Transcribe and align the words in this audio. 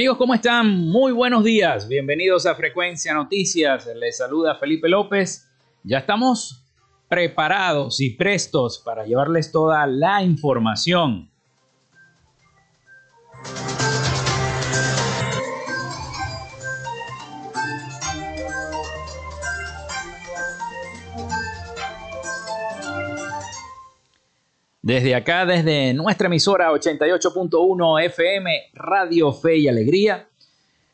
Amigos, 0.00 0.16
¿cómo 0.16 0.32
están? 0.32 0.88
Muy 0.88 1.12
buenos 1.12 1.44
días. 1.44 1.86
Bienvenidos 1.86 2.46
a 2.46 2.54
Frecuencia 2.54 3.12
Noticias. 3.12 3.86
Les 3.94 4.16
saluda 4.16 4.54
Felipe 4.54 4.88
López. 4.88 5.46
Ya 5.82 5.98
estamos 5.98 6.64
preparados 7.06 8.00
y 8.00 8.08
prestos 8.08 8.78
para 8.78 9.04
llevarles 9.04 9.52
toda 9.52 9.86
la 9.86 10.22
información. 10.22 11.30
Desde 24.90 25.14
acá, 25.14 25.46
desde 25.46 25.94
nuestra 25.94 26.26
emisora 26.26 26.72
88.1 26.72 28.04
FM, 28.06 28.70
Radio 28.74 29.32
Fe 29.32 29.58
y 29.58 29.68
Alegría. 29.68 30.26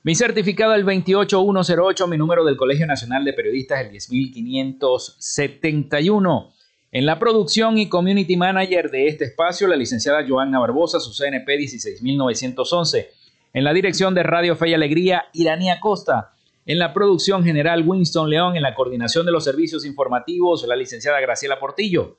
Mi 0.03 0.15
certificado 0.15 0.75
el 0.75 0.85
28108, 0.85 2.07
mi 2.07 2.19
número 2.19 2.45
del 2.45 2.59
Colegio 2.59 2.87
Nacional 2.87 3.25
de 3.25 3.33
Periodistas 3.33 3.81
el 3.81 3.93
10571. 3.93 6.53
En 6.93 7.07
la 7.07 7.19
producción 7.19 7.79
y 7.79 7.89
community 7.89 8.37
manager 8.37 8.91
de 8.91 9.09
este 9.09 9.25
espacio, 9.25 9.67
la 9.67 9.77
licenciada 9.77 10.27
Joanna 10.29 10.59
Barbosa, 10.59 11.01
su 11.01 11.15
CNP 11.15 11.57
16911. 11.57 13.11
En 13.55 13.65
la 13.65 13.73
dirección 13.73 14.15
de 14.15 14.25
Radio 14.25 14.57
Fe 14.57 14.69
y 14.69 14.75
Alegría, 14.75 15.25
Iranía 15.33 15.81
Costa. 15.81 16.35
En 16.67 16.79
la 16.79 16.93
producción 16.93 17.45
general, 17.45 17.89
Winston 17.89 18.29
León. 18.29 18.57
En 18.57 18.63
la 18.63 18.75
coordinación 18.75 19.25
de 19.25 19.33
los 19.33 19.45
servicios 19.45 19.87
informativos, 19.87 20.67
la 20.69 20.77
licenciada 20.77 21.19
Graciela 21.19 21.59
Portillo. 21.59 22.19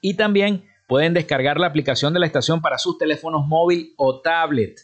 y 0.00 0.14
también 0.14 0.64
pueden 0.86 1.14
descargar 1.14 1.58
la 1.58 1.66
aplicación 1.66 2.12
de 2.12 2.20
la 2.20 2.26
estación 2.26 2.60
para 2.60 2.78
sus 2.78 2.98
teléfonos 2.98 3.46
móvil 3.46 3.94
o 3.96 4.20
tablet. 4.20 4.78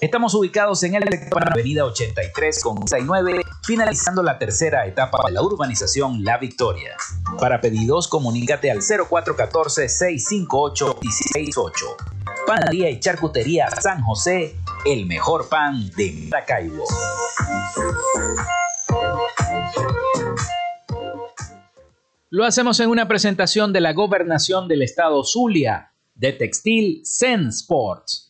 Estamos 0.00 0.34
ubicados 0.34 0.82
en 0.82 0.94
el 0.94 1.04
Avenida 1.52 1.84
83 1.84 2.62
con 2.62 2.88
69, 2.88 3.42
finalizando 3.62 4.22
la 4.22 4.38
tercera 4.38 4.86
etapa 4.86 5.22
de 5.26 5.32
la 5.32 5.42
urbanización 5.42 6.24
La 6.24 6.38
Victoria. 6.38 6.96
Para 7.38 7.60
pedidos, 7.60 8.08
comunícate 8.08 8.70
al 8.70 8.78
0414-658-168. 8.78 11.72
Panadería 12.46 12.88
y 12.88 12.98
Charcutería 12.98 13.68
San 13.78 14.02
José, 14.02 14.56
el 14.86 15.04
mejor 15.04 15.50
pan 15.50 15.90
de 15.90 16.28
Maracaibo. 16.30 16.86
Lo 22.30 22.46
hacemos 22.46 22.80
en 22.80 22.88
una 22.88 23.06
presentación 23.06 23.74
de 23.74 23.82
la 23.82 23.92
gobernación 23.92 24.66
del 24.66 24.80
estado 24.80 25.22
Zulia, 25.24 25.92
de 26.14 26.32
Textil 26.32 27.02
Zen 27.04 27.48
Sports. 27.48 28.29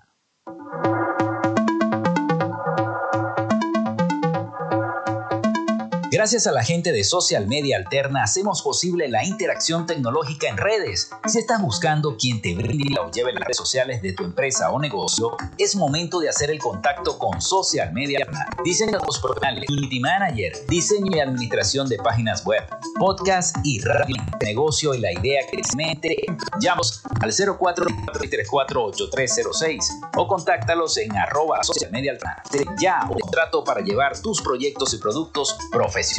Gracias 6.21 6.45
a 6.45 6.51
la 6.51 6.63
gente 6.63 6.91
de 6.91 7.03
Social 7.03 7.47
Media 7.47 7.77
Alterna 7.77 8.21
hacemos 8.21 8.61
posible 8.61 9.09
la 9.09 9.25
interacción 9.25 9.87
tecnológica 9.87 10.49
en 10.49 10.55
redes. 10.55 11.09
Si 11.25 11.39
estás 11.39 11.59
buscando 11.59 12.15
quien 12.15 12.43
te 12.43 12.53
brinde 12.53 12.93
o 12.99 13.09
lleve 13.09 13.33
las 13.33 13.41
redes 13.41 13.57
sociales 13.57 14.03
de 14.03 14.13
tu 14.13 14.23
empresa 14.23 14.69
o 14.69 14.79
negocio, 14.79 15.35
es 15.57 15.75
momento 15.75 16.19
de 16.19 16.29
hacer 16.29 16.51
el 16.51 16.59
contacto 16.59 17.17
con 17.17 17.41
Social 17.41 17.91
Media 17.91 18.19
Alterna. 18.19 18.47
Diseño 18.63 18.91
de 18.91 18.99
profesionales, 18.99 19.65
Community 19.65 19.99
Manager, 19.99 20.53
diseño 20.67 21.17
y 21.17 21.19
administración 21.19 21.89
de 21.89 21.97
páginas 21.97 22.45
web, 22.45 22.61
podcast 22.99 23.57
y 23.63 23.79
radio, 23.79 24.15
negocio 24.43 24.93
y 24.93 24.99
la 24.99 25.11
idea 25.11 25.41
que 25.51 25.63
se 25.63 25.75
mete. 25.75 26.23
Llámanos 26.59 27.01
al 27.19 27.31
04348306 27.31 30.11
o 30.17 30.27
contáctalos 30.27 30.97
en 30.97 31.17
arroba 31.17 31.63
social 31.63 31.89
media 31.89 32.11
alterna. 32.11 32.43
Ya 32.79 33.07
un 33.09 33.17
contrato 33.17 33.63
para 33.63 33.81
llevar 33.81 34.19
tus 34.19 34.39
proyectos 34.39 34.93
y 34.93 34.99
productos 34.99 35.57
profesionales 35.71 36.10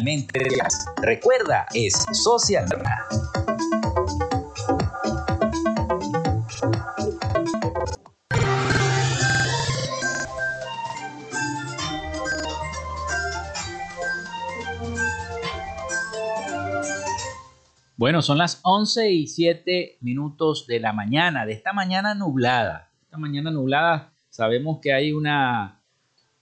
Recuerda, 1.01 1.67
es 1.73 1.93
Social 2.13 2.65
Bueno, 17.95 18.21
son 18.21 18.37
las 18.37 18.59
11 18.63 19.11
y 19.11 19.27
7 19.27 19.99
minutos 20.01 20.67
de 20.67 20.79
la 20.79 20.91
mañana, 20.91 21.45
de 21.45 21.53
esta 21.53 21.71
mañana 21.71 22.15
nublada. 22.15 22.91
Esta 23.03 23.17
mañana 23.17 23.51
nublada 23.51 24.13
sabemos 24.29 24.79
que 24.81 24.91
hay 24.91 25.13
una 25.13 25.82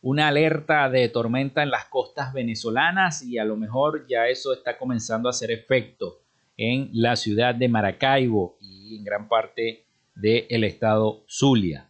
una 0.01 0.27
alerta 0.27 0.89
de 0.89 1.07
tormenta 1.09 1.63
en 1.63 1.69
las 1.69 1.85
costas 1.85 2.33
venezolanas 2.33 3.23
y 3.23 3.37
a 3.37 3.45
lo 3.45 3.55
mejor 3.55 4.05
ya 4.07 4.27
eso 4.27 4.53
está 4.53 4.77
comenzando 4.77 5.29
a 5.29 5.31
hacer 5.31 5.51
efecto 5.51 6.19
en 6.57 6.89
la 6.93 7.15
ciudad 7.15 7.55
de 7.55 7.69
Maracaibo 7.69 8.57
y 8.59 8.97
en 8.97 9.03
gran 9.03 9.27
parte 9.27 9.85
del 10.15 10.63
estado 10.63 11.23
Zulia. 11.27 11.89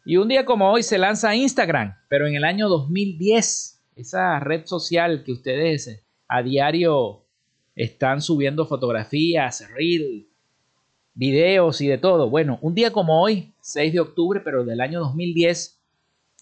Y 0.04 0.18
un 0.18 0.28
día 0.28 0.44
como 0.44 0.70
hoy 0.70 0.84
se 0.84 0.98
lanza 0.98 1.34
Instagram, 1.34 1.96
pero 2.10 2.28
en 2.28 2.36
el 2.36 2.44
año 2.44 2.68
2010, 2.68 3.82
esa 3.96 4.42
red 4.42 4.66
social 4.66 5.24
que 5.24 5.32
ustedes 5.32 6.04
a 6.28 6.44
diario 6.44 7.23
están 7.76 8.22
subiendo 8.22 8.66
fotografías, 8.66 9.68
reels, 9.72 10.26
videos 11.14 11.82
y 11.82 11.88
de 11.88 11.98
todo. 11.98 12.30
Bueno, 12.30 12.60
un 12.62 12.76
día 12.76 12.92
como 12.92 13.22
hoy, 13.22 13.54
6 13.62 13.94
de 13.94 14.00
octubre, 14.00 14.40
pero 14.42 14.64
del 14.64 14.82
año 14.82 15.00
2010, 15.00 15.80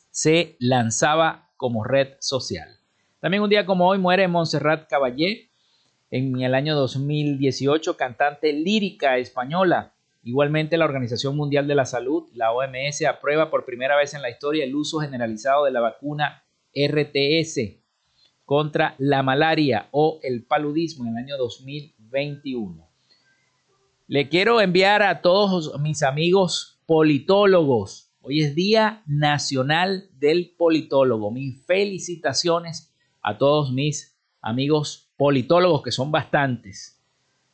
se 0.10 0.56
lanzaba 0.60 1.50
como 1.58 1.84
red 1.84 2.16
social. 2.20 2.70
También 3.20 3.44
un 3.44 3.50
día 3.50 3.66
como 3.66 3.88
hoy 3.88 3.98
muere 3.98 4.28
Montserrat 4.28 4.90
Caballé, 4.90 5.50
en 6.10 6.42
el 6.42 6.54
año 6.56 6.76
2018, 6.76 7.96
cantante 7.96 8.52
lírica 8.52 9.18
española. 9.18 9.94
Igualmente 10.24 10.78
la 10.78 10.86
Organización 10.86 11.38
Mundial 11.38 11.68
de 11.68 11.76
la 11.76 11.86
Salud, 11.86 12.30
la 12.34 12.52
OMS, 12.52 13.06
aprueba 13.06 13.50
por 13.50 13.64
primera 13.64 13.96
vez 13.96 14.14
en 14.14 14.22
la 14.22 14.30
historia 14.30 14.66
el 14.66 14.76
uso 14.76 15.00
generalizado 15.00 15.64
de 15.64 15.72
la 15.72 15.80
vacuna 15.80 16.44
RTS 16.76 17.81
contra 18.46 18.96
la 18.98 19.24
malaria 19.24 19.88
o 19.92 20.20
el 20.24 20.44
paludismo 20.44 21.06
en 21.06 21.18
el 21.18 21.24
año 21.24 21.38
2021. 21.38 22.88
Le 24.08 24.28
quiero 24.28 24.60
enviar 24.60 25.04
a 25.04 25.22
todos 25.22 25.80
mis 25.80 26.04
amigos 26.04 26.82
politólogos. 26.86 28.12
Hoy 28.22 28.42
es 28.42 28.56
Día 28.56 29.04
Nacional 29.06 30.10
del 30.20 30.54
Politólogo. 30.58 31.32
Mis 31.32 31.66
felicitaciones 31.66 32.94
a 33.22 33.38
todos 33.38 33.72
mis 33.72 34.18
amigos 34.42 35.10
politólogos, 35.16 35.82
que 35.84 35.92
son 35.92 36.12
bastantes. 36.12 37.02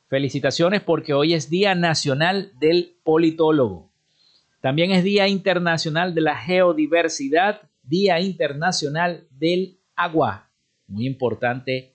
Felicitaciones 0.07 0.81
porque 0.81 1.13
hoy 1.13 1.35
es 1.35 1.49
Día 1.49 1.75
Nacional 1.75 2.53
del 2.59 2.97
Politólogo. 3.03 3.91
También 4.61 4.91
es 4.91 5.03
Día 5.03 5.27
Internacional 5.27 6.15
de 6.15 6.21
la 6.21 6.35
Geodiversidad, 6.35 7.69
Día 7.83 8.19
Internacional 8.19 9.27
del 9.29 9.79
Agua 9.95 10.46
muy 10.87 11.05
importante 11.05 11.93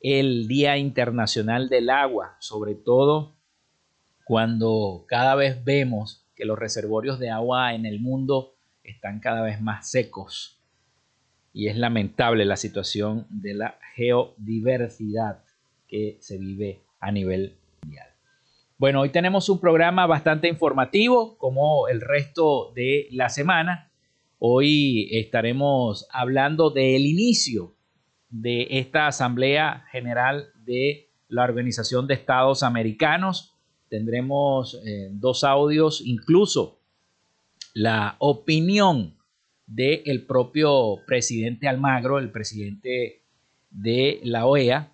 el 0.00 0.48
Día 0.48 0.76
Internacional 0.76 1.68
del 1.68 1.90
Agua, 1.90 2.36
sobre 2.40 2.74
todo 2.74 3.36
cuando 4.24 5.04
cada 5.06 5.34
vez 5.34 5.64
vemos 5.64 6.26
que 6.34 6.44
los 6.44 6.58
reservorios 6.58 7.18
de 7.18 7.30
agua 7.30 7.74
en 7.74 7.86
el 7.86 8.00
mundo 8.00 8.54
están 8.82 9.20
cada 9.20 9.42
vez 9.42 9.60
más 9.60 9.90
secos. 9.90 10.60
Y 11.52 11.68
es 11.68 11.76
lamentable 11.76 12.44
la 12.44 12.56
situación 12.56 13.26
de 13.30 13.54
la 13.54 13.78
geodiversidad 13.94 15.42
que 15.88 16.18
se 16.20 16.38
vive 16.38 16.82
a 17.00 17.10
nivel 17.12 17.56
mundial. 17.82 18.08
Bueno, 18.76 19.00
hoy 19.00 19.08
tenemos 19.08 19.48
un 19.48 19.60
programa 19.60 20.06
bastante 20.06 20.48
informativo 20.48 21.38
como 21.38 21.88
el 21.88 22.00
resto 22.00 22.72
de 22.74 23.08
la 23.12 23.30
semana. 23.30 23.90
Hoy 24.38 25.08
estaremos 25.12 26.06
hablando 26.10 26.70
del 26.70 27.06
inicio 27.06 27.75
de 28.28 28.66
esta 28.70 29.06
Asamblea 29.06 29.84
General 29.90 30.48
de 30.64 31.08
la 31.28 31.44
Organización 31.44 32.06
de 32.06 32.14
Estados 32.14 32.62
Americanos. 32.62 33.54
Tendremos 33.88 34.80
eh, 34.84 35.08
dos 35.12 35.44
audios, 35.44 36.02
incluso 36.04 36.80
la 37.74 38.16
opinión 38.18 39.16
del 39.66 40.24
propio 40.26 41.00
presidente 41.06 41.68
Almagro, 41.68 42.18
el 42.18 42.30
presidente 42.30 43.22
de 43.70 44.20
la 44.22 44.46
OEA, 44.46 44.92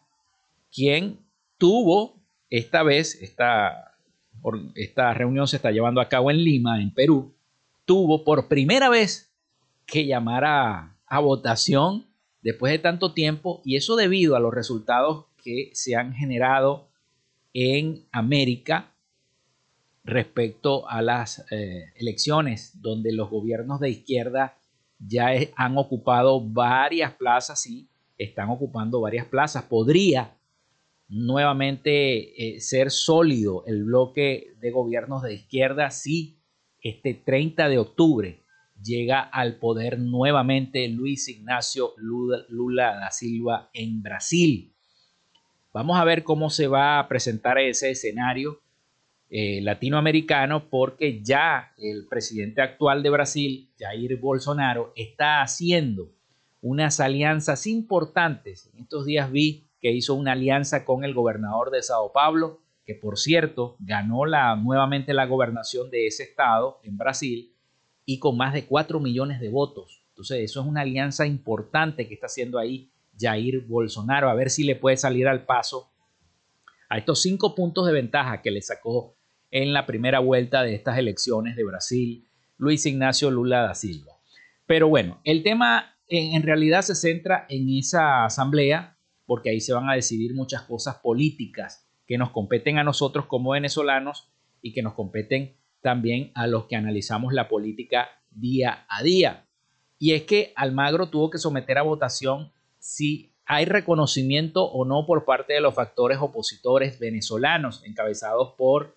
quien 0.74 1.18
tuvo 1.58 2.16
esta 2.50 2.82
vez, 2.82 3.20
esta, 3.22 3.94
esta 4.74 5.14
reunión 5.14 5.46
se 5.46 5.56
está 5.56 5.70
llevando 5.70 6.00
a 6.00 6.08
cabo 6.08 6.30
en 6.30 6.42
Lima, 6.42 6.82
en 6.82 6.92
Perú, 6.92 7.34
tuvo 7.84 8.24
por 8.24 8.48
primera 8.48 8.88
vez 8.88 9.32
que 9.86 10.06
llamar 10.06 10.44
a, 10.44 10.96
a 11.06 11.20
votación 11.20 12.06
después 12.42 12.72
de 12.72 12.78
tanto 12.78 13.12
tiempo 13.12 13.62
y 13.64 13.76
eso 13.76 13.96
debido 13.96 14.36
a 14.36 14.40
los 14.40 14.52
resultados 14.52 15.26
que 15.42 15.70
se 15.72 15.96
han 15.96 16.12
generado 16.12 16.88
en 17.54 18.06
América 18.12 18.92
respecto 20.04 20.88
a 20.88 21.02
las 21.02 21.44
eh, 21.52 21.92
elecciones 21.96 22.80
donde 22.82 23.12
los 23.12 23.30
gobiernos 23.30 23.80
de 23.80 23.90
izquierda 23.90 24.58
ya 24.98 25.30
han 25.56 25.78
ocupado 25.78 26.40
varias 26.40 27.12
plazas 27.14 27.66
y 27.66 27.88
están 28.18 28.50
ocupando 28.50 29.00
varias 29.00 29.26
plazas. 29.26 29.64
Podría 29.64 30.36
nuevamente 31.08 32.56
eh, 32.56 32.60
ser 32.60 32.90
sólido 32.90 33.64
el 33.66 33.84
bloque 33.84 34.54
de 34.60 34.70
gobiernos 34.70 35.22
de 35.22 35.34
izquierda 35.34 35.90
si 35.90 36.38
este 36.80 37.14
30 37.14 37.68
de 37.68 37.78
octubre 37.78 38.41
llega 38.82 39.20
al 39.20 39.56
poder 39.56 39.98
nuevamente 39.98 40.88
Luis 40.88 41.28
Ignacio 41.28 41.94
Lula 41.96 42.94
da 42.98 43.10
Silva 43.10 43.70
en 43.72 44.02
Brasil. 44.02 44.72
Vamos 45.72 45.98
a 45.98 46.04
ver 46.04 46.22
cómo 46.22 46.50
se 46.50 46.66
va 46.66 46.98
a 46.98 47.08
presentar 47.08 47.58
ese 47.58 47.90
escenario 47.90 48.60
eh, 49.30 49.60
latinoamericano 49.62 50.68
porque 50.68 51.22
ya 51.22 51.72
el 51.78 52.06
presidente 52.08 52.60
actual 52.60 53.02
de 53.02 53.10
Brasil, 53.10 53.70
Jair 53.78 54.18
Bolsonaro, 54.18 54.92
está 54.94 55.40
haciendo 55.40 56.10
unas 56.60 57.00
alianzas 57.00 57.66
importantes. 57.66 58.70
En 58.74 58.82
estos 58.82 59.06
días 59.06 59.32
vi 59.32 59.64
que 59.80 59.90
hizo 59.90 60.14
una 60.14 60.32
alianza 60.32 60.84
con 60.84 61.04
el 61.04 61.14
gobernador 61.14 61.70
de 61.70 61.82
Sao 61.82 62.12
Paulo, 62.12 62.60
que 62.84 62.94
por 62.94 63.18
cierto 63.18 63.76
ganó 63.78 64.26
la, 64.26 64.54
nuevamente 64.56 65.14
la 65.14 65.24
gobernación 65.24 65.90
de 65.90 66.06
ese 66.06 66.24
estado 66.24 66.80
en 66.82 66.98
Brasil 66.98 67.51
y 68.04 68.18
con 68.18 68.36
más 68.36 68.52
de 68.52 68.66
4 68.66 69.00
millones 69.00 69.40
de 69.40 69.48
votos. 69.48 70.04
Entonces 70.08 70.40
eso 70.40 70.60
es 70.60 70.66
una 70.66 70.82
alianza 70.82 71.26
importante 71.26 72.06
que 72.06 72.14
está 72.14 72.26
haciendo 72.26 72.58
ahí 72.58 72.90
Jair 73.18 73.60
Bolsonaro, 73.66 74.30
a 74.30 74.34
ver 74.34 74.50
si 74.50 74.64
le 74.64 74.76
puede 74.76 74.96
salir 74.96 75.28
al 75.28 75.44
paso 75.44 75.90
a 76.88 76.98
estos 76.98 77.22
cinco 77.22 77.54
puntos 77.54 77.86
de 77.86 77.92
ventaja 77.92 78.42
que 78.42 78.50
le 78.50 78.60
sacó 78.60 79.16
en 79.50 79.72
la 79.72 79.86
primera 79.86 80.18
vuelta 80.18 80.62
de 80.62 80.74
estas 80.74 80.98
elecciones 80.98 81.56
de 81.56 81.64
Brasil, 81.64 82.28
Luis 82.58 82.84
Ignacio 82.84 83.30
Lula 83.30 83.62
da 83.62 83.74
Silva. 83.74 84.12
Pero 84.66 84.88
bueno, 84.88 85.20
el 85.24 85.42
tema 85.42 85.96
en, 86.08 86.42
realidad 86.42 86.82
se 86.82 86.94
centra 86.94 87.46
en 87.48 87.70
esa 87.70 88.26
asamblea, 88.26 88.98
porque 89.24 89.50
ahí 89.50 89.60
se 89.60 89.72
van 89.72 89.88
a 89.88 89.94
decidir 89.94 90.34
muchas 90.34 90.62
cosas 90.62 90.96
políticas 90.96 91.88
que 92.06 92.18
nos 92.18 92.30
competen 92.30 92.78
a 92.78 92.84
nosotros 92.84 93.26
como 93.26 93.52
venezolanos 93.52 94.30
y 94.60 94.74
que 94.74 94.82
nos 94.82 94.92
competen 94.92 95.56
también 95.82 96.30
a 96.34 96.46
los 96.46 96.66
que 96.66 96.76
analizamos 96.76 97.34
la 97.34 97.48
política 97.48 98.08
día 98.30 98.86
a 98.88 99.02
día. 99.02 99.46
Y 99.98 100.12
es 100.12 100.22
que 100.22 100.52
Almagro 100.56 101.08
tuvo 101.10 101.30
que 101.30 101.38
someter 101.38 101.78
a 101.78 101.82
votación 101.82 102.50
si 102.78 103.32
hay 103.44 103.64
reconocimiento 103.66 104.64
o 104.64 104.84
no 104.84 105.04
por 105.06 105.24
parte 105.24 105.52
de 105.52 105.60
los 105.60 105.74
factores 105.74 106.18
opositores 106.20 106.98
venezolanos, 106.98 107.82
encabezados 107.84 108.54
por 108.56 108.96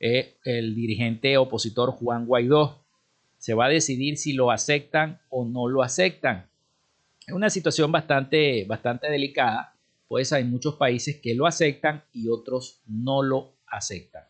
el 0.00 0.74
dirigente 0.74 1.38
opositor 1.38 1.92
Juan 1.92 2.26
Guaidó. 2.26 2.84
Se 3.38 3.54
va 3.54 3.66
a 3.66 3.70
decidir 3.70 4.16
si 4.18 4.32
lo 4.32 4.50
aceptan 4.50 5.20
o 5.30 5.44
no 5.44 5.68
lo 5.68 5.82
aceptan. 5.82 6.48
Es 7.26 7.32
una 7.32 7.48
situación 7.48 7.90
bastante, 7.92 8.64
bastante 8.66 9.10
delicada, 9.10 9.74
pues 10.08 10.32
hay 10.32 10.44
muchos 10.44 10.74
países 10.74 11.20
que 11.22 11.34
lo 11.34 11.46
aceptan 11.46 12.04
y 12.12 12.28
otros 12.28 12.82
no 12.86 13.22
lo 13.22 13.54
aceptan. 13.66 14.24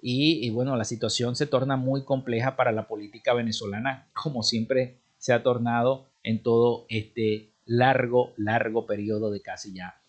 Y, 0.00 0.48
bueno, 0.50 0.76
la 0.76 0.84
situación 0.84 1.34
se 1.34 1.46
torna 1.46 1.76
muy 1.76 2.04
compleja 2.04 2.56
para 2.56 2.72
la 2.72 2.86
política 2.86 3.34
venezolana, 3.34 4.08
como 4.14 4.42
siempre 4.42 5.00
se 5.18 5.32
ha 5.32 5.42
tornado 5.42 6.06
en 6.22 6.42
todo 6.42 6.86
este 6.88 7.52
largo, 7.66 8.32
largo 8.36 8.86
periodo 8.86 9.30
de 9.30 9.42
casi 9.42 9.74
ya 9.74 10.00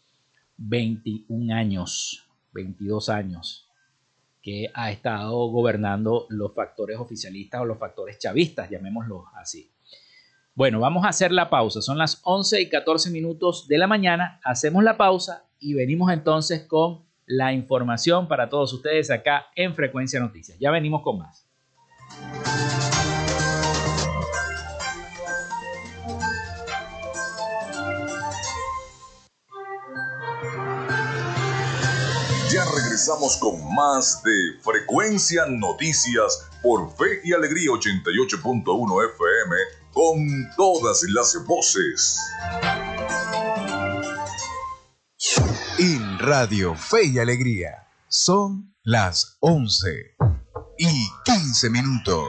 21 0.57 1.55
años, 1.55 2.27
22 2.53 3.09
años 3.09 3.65
que 4.41 4.71
ha 4.73 4.91
estado 4.91 5.47
gobernando 5.49 6.25
los 6.29 6.53
factores 6.53 6.97
oficialistas 6.97 7.61
o 7.61 7.65
los 7.65 7.77
factores 7.77 8.19
chavistas, 8.19 8.69
llamémoslo 8.69 9.25
así. 9.35 9.71
Bueno, 10.55 10.79
vamos 10.79 11.05
a 11.05 11.09
hacer 11.09 11.31
la 11.31 11.49
pausa. 11.49 11.81
Son 11.81 11.97
las 11.97 12.21
11 12.23 12.61
y 12.61 12.69
14 12.69 13.11
minutos 13.11 13.67
de 13.67 13.77
la 13.77 13.87
mañana. 13.87 14.39
Hacemos 14.43 14.83
la 14.83 14.97
pausa 14.97 15.45
y 15.59 15.73
venimos 15.73 16.11
entonces 16.11 16.65
con 16.65 17.05
la 17.29 17.53
información 17.53 18.27
para 18.27 18.49
todos 18.49 18.73
ustedes 18.73 19.11
acá 19.11 19.45
en 19.55 19.75
Frecuencia 19.75 20.19
Noticias. 20.19 20.57
Ya 20.59 20.71
venimos 20.71 21.03
con 21.03 21.19
más. 21.19 21.45
Ya 32.51 32.65
regresamos 32.65 33.37
con 33.37 33.75
más 33.75 34.23
de 34.23 34.59
Frecuencia 34.63 35.45
Noticias 35.47 36.49
por 36.63 36.89
Fe 36.97 37.21
y 37.23 37.33
Alegría 37.33 37.69
88.1 37.69 39.13
FM 39.13 39.55
con 39.93 40.49
todas 40.57 41.03
las 41.13 41.37
voces. 41.45 42.19
Radio 46.19 46.75
Fe 46.75 47.05
y 47.05 47.17
Alegría 47.17 47.87
son 48.09 48.75
las 48.83 49.37
11 49.39 49.87
y 50.77 51.09
15 51.23 51.69
minutos. 51.69 52.27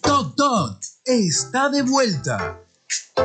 Toc 0.00 0.34
Toc 0.36 0.80
está 1.04 1.68
de 1.68 1.82
vuelta 1.82 2.64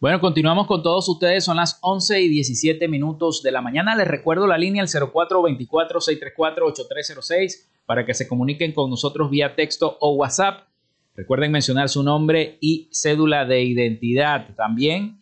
Bueno, 0.00 0.18
continuamos 0.18 0.66
con 0.66 0.82
todos 0.82 1.06
ustedes. 1.10 1.44
Son 1.44 1.58
las 1.58 1.78
11 1.82 2.22
y 2.22 2.30
17 2.30 2.88
minutos 2.88 3.42
de 3.42 3.52
la 3.52 3.60
mañana. 3.60 3.94
Les 3.94 4.08
recuerdo 4.08 4.46
la 4.46 4.56
línea 4.56 4.82
el 4.82 4.88
0424-634-8306 4.88 7.66
para 7.84 8.06
que 8.06 8.14
se 8.14 8.26
comuniquen 8.26 8.72
con 8.72 8.88
nosotros 8.88 9.28
vía 9.28 9.54
texto 9.54 9.98
o 10.00 10.14
WhatsApp. 10.14 10.68
Recuerden 11.14 11.52
mencionar 11.52 11.90
su 11.90 12.02
nombre 12.02 12.56
y 12.62 12.88
cédula 12.90 13.44
de 13.44 13.62
identidad. 13.62 14.54
También 14.56 15.20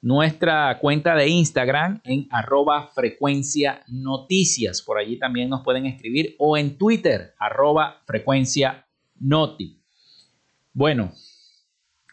nuestra 0.00 0.78
cuenta 0.78 1.14
de 1.14 1.28
Instagram 1.28 2.00
en 2.02 2.26
arroba 2.30 2.88
frecuencia 2.94 3.84
noticias. 3.86 4.80
Por 4.80 4.96
allí 4.96 5.18
también 5.18 5.50
nos 5.50 5.62
pueden 5.62 5.84
escribir 5.84 6.36
o 6.38 6.56
en 6.56 6.78
Twitter 6.78 7.34
arroba 7.38 8.00
frecuencia 8.06 8.86
noti. 9.20 9.82
Bueno, 10.72 11.12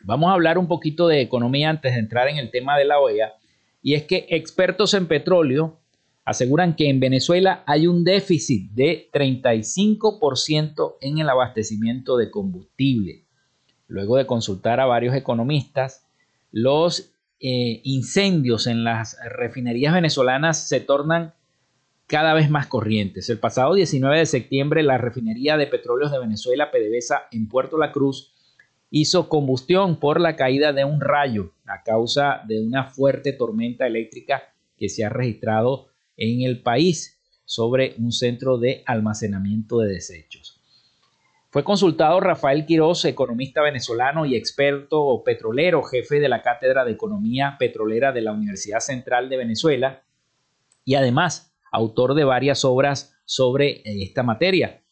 Vamos 0.04 0.30
a 0.30 0.34
hablar 0.34 0.58
un 0.58 0.68
poquito 0.68 1.08
de 1.08 1.22
economía 1.22 1.70
antes 1.70 1.94
de 1.94 2.00
entrar 2.00 2.28
en 2.28 2.38
el 2.38 2.52
tema 2.52 2.78
de 2.78 2.86
la 2.86 3.00
OEA. 3.00 3.34
Y 3.82 3.94
es 3.94 4.04
que 4.04 4.28
expertos 4.30 4.94
en 4.94 5.08
petróleo 5.08 5.80
aseguran 6.26 6.76
que 6.76 6.90
en 6.90 7.00
Venezuela 7.00 7.64
hay 7.66 7.88
un 7.88 8.04
déficit 8.04 8.72
de 8.72 9.10
35% 9.14 10.96
en 11.02 11.20
el 11.20 11.30
abastecimiento 11.30 12.18
de 12.18 12.32
combustible. 12.32 13.26
Luego 13.88 14.18
de 14.18 14.26
consultar 14.26 14.80
a 14.80 14.86
varios 14.86 15.16
economistas, 15.16 16.06
los 16.52 17.12
eh, 17.40 17.82
incendios 17.84 18.68
en 18.68 18.84
las 18.84 19.18
refinerías 19.38 19.94
venezolanas 19.94 20.68
se 20.68 20.80
tornan 20.80 21.34
cada 22.08 22.34
vez 22.34 22.50
más 22.50 22.68
corrientes. 22.68 23.30
El 23.30 23.40
pasado 23.40 23.74
19 23.74 24.20
de 24.20 24.26
septiembre, 24.26 24.84
la 24.84 24.98
refinería 24.98 25.58
de 25.58 25.68
petróleos 25.68 26.12
de 26.12 26.20
Venezuela, 26.20 26.72
PDVSA, 26.72 27.24
en 27.32 27.48
Puerto 27.48 27.78
La 27.78 27.92
Cruz, 27.92 28.33
hizo 28.96 29.28
combustión 29.28 30.00
por 30.00 30.22
la 30.22 30.36
caída 30.36 30.72
de 30.72 30.86
un 30.86 31.02
rayo 31.02 31.56
a 31.66 31.82
causa 31.82 32.44
de 32.48 32.62
una 32.64 32.92
fuerte 32.92 33.34
tormenta 33.34 33.88
eléctrica 33.88 34.44
que 34.78 34.88
se 34.88 35.04
ha 35.04 35.10
registrado 35.10 35.88
en 36.16 36.44
el 36.44 36.62
país 36.62 37.20
sobre 37.44 37.96
un 37.98 38.12
centro 38.12 38.60
de 38.60 38.84
almacenamiento 38.86 39.80
de 39.80 39.96
desechos. 39.96 40.62
Fue 41.50 41.64
consultado 41.64 42.20
Rafael 42.20 42.68
Quiroz, 42.68 43.06
economista 43.06 43.64
venezolano 43.64 44.28
y 44.28 44.36
experto 44.36 45.24
petrolero, 45.26 45.82
jefe 45.82 46.20
de 46.20 46.30
la 46.30 46.44
Cátedra 46.44 46.86
de 46.86 46.92
Economía 46.92 47.56
Petrolera 47.58 48.12
de 48.12 48.22
la 48.22 48.32
Universidad 48.32 48.80
Central 48.80 49.28
de 49.28 49.38
Venezuela 49.38 50.04
y 50.86 50.94
además 50.94 51.52
autor 51.72 52.14
de 52.14 52.26
varias 52.26 52.64
obras 52.64 53.16
sobre 53.26 53.82
esta 53.86 54.22
materia 54.22 54.83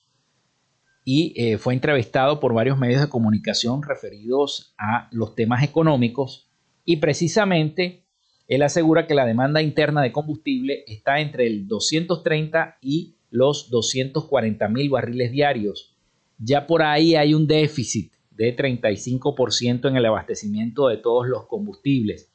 y 1.04 1.34
eh, 1.36 1.58
fue 1.58 1.74
entrevistado 1.74 2.40
por 2.40 2.54
varios 2.54 2.78
medios 2.78 3.02
de 3.02 3.10
comunicación 3.10 3.82
referidos 3.84 4.74
a 4.78 5.08
los 5.12 5.36
temas 5.36 5.64
económicos 5.64 6.50
y 6.86 6.98
precisamente 6.98 8.06
él 8.48 8.64
asegura 8.64 9.08
que 9.08 9.16
la 9.16 9.26
demanda 9.26 9.62
interna 9.62 10.02
de 10.02 10.12
combustible 10.12 10.84
está 10.86 11.20
entre 11.20 11.48
el 11.48 11.68
230 11.68 12.78
y 12.82 13.16
los 13.30 13.70
240 13.70 14.68
mil 14.68 14.90
barriles 14.90 15.32
diarios. 15.32 15.96
Ya 16.38 16.68
por 16.68 16.84
ahí 16.84 17.16
hay 17.16 17.34
un 17.34 17.48
déficit 17.48 18.12
de 18.32 18.56
35% 18.56 19.88
en 19.88 19.96
el 19.96 20.06
abastecimiento 20.06 20.88
de 20.88 20.98
todos 20.98 21.28
los 21.28 21.48
combustibles. 21.48 22.30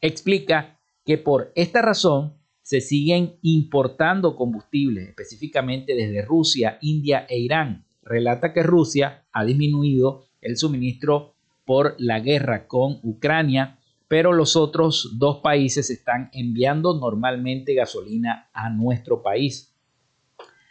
Explica 0.00 0.78
que 1.04 1.16
por 1.18 1.52
esta 1.54 1.80
razón 1.80 2.34
se 2.62 2.80
siguen 2.80 3.38
importando 3.42 4.36
combustibles, 4.36 5.08
específicamente 5.08 5.94
desde 5.94 6.22
Rusia, 6.22 6.78
India 6.80 7.26
e 7.28 7.38
Irán, 7.38 7.86
relata 8.02 8.52
que 8.52 8.62
Rusia 8.62 9.24
ha 9.32 9.44
disminuido 9.44 10.26
el 10.40 10.56
suministro 10.56 11.34
por 11.64 11.94
la 11.98 12.20
guerra 12.20 12.66
con 12.66 12.98
Ucrania, 13.02 13.78
pero 14.08 14.32
los 14.32 14.56
otros 14.56 15.18
dos 15.18 15.38
países 15.38 15.88
están 15.90 16.28
enviando 16.32 16.98
normalmente 16.98 17.74
gasolina 17.74 18.50
a 18.52 18.68
nuestro 18.68 19.22
país. 19.22 19.72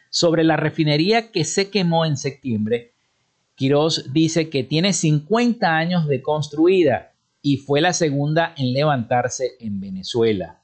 Sobre 0.09 0.44
la 0.44 0.57
refinería 0.57 1.31
que 1.31 1.46
se 1.46 1.70
quemó 1.70 2.05
en 2.05 2.17
septiembre, 2.17 2.94
Quiroz 3.55 4.11
dice 4.11 4.50
que 4.50 4.63
tiene 4.63 4.94
50 4.94 5.75
años 5.75 6.07
de 6.07 6.22
construida 6.22 7.13
y 7.41 7.57
fue 7.57 7.81
la 7.81 7.94
segunda 7.94 8.53
en 8.57 8.74
levantarse 8.74 9.51
en 9.59 9.79
Venezuela. 9.79 10.61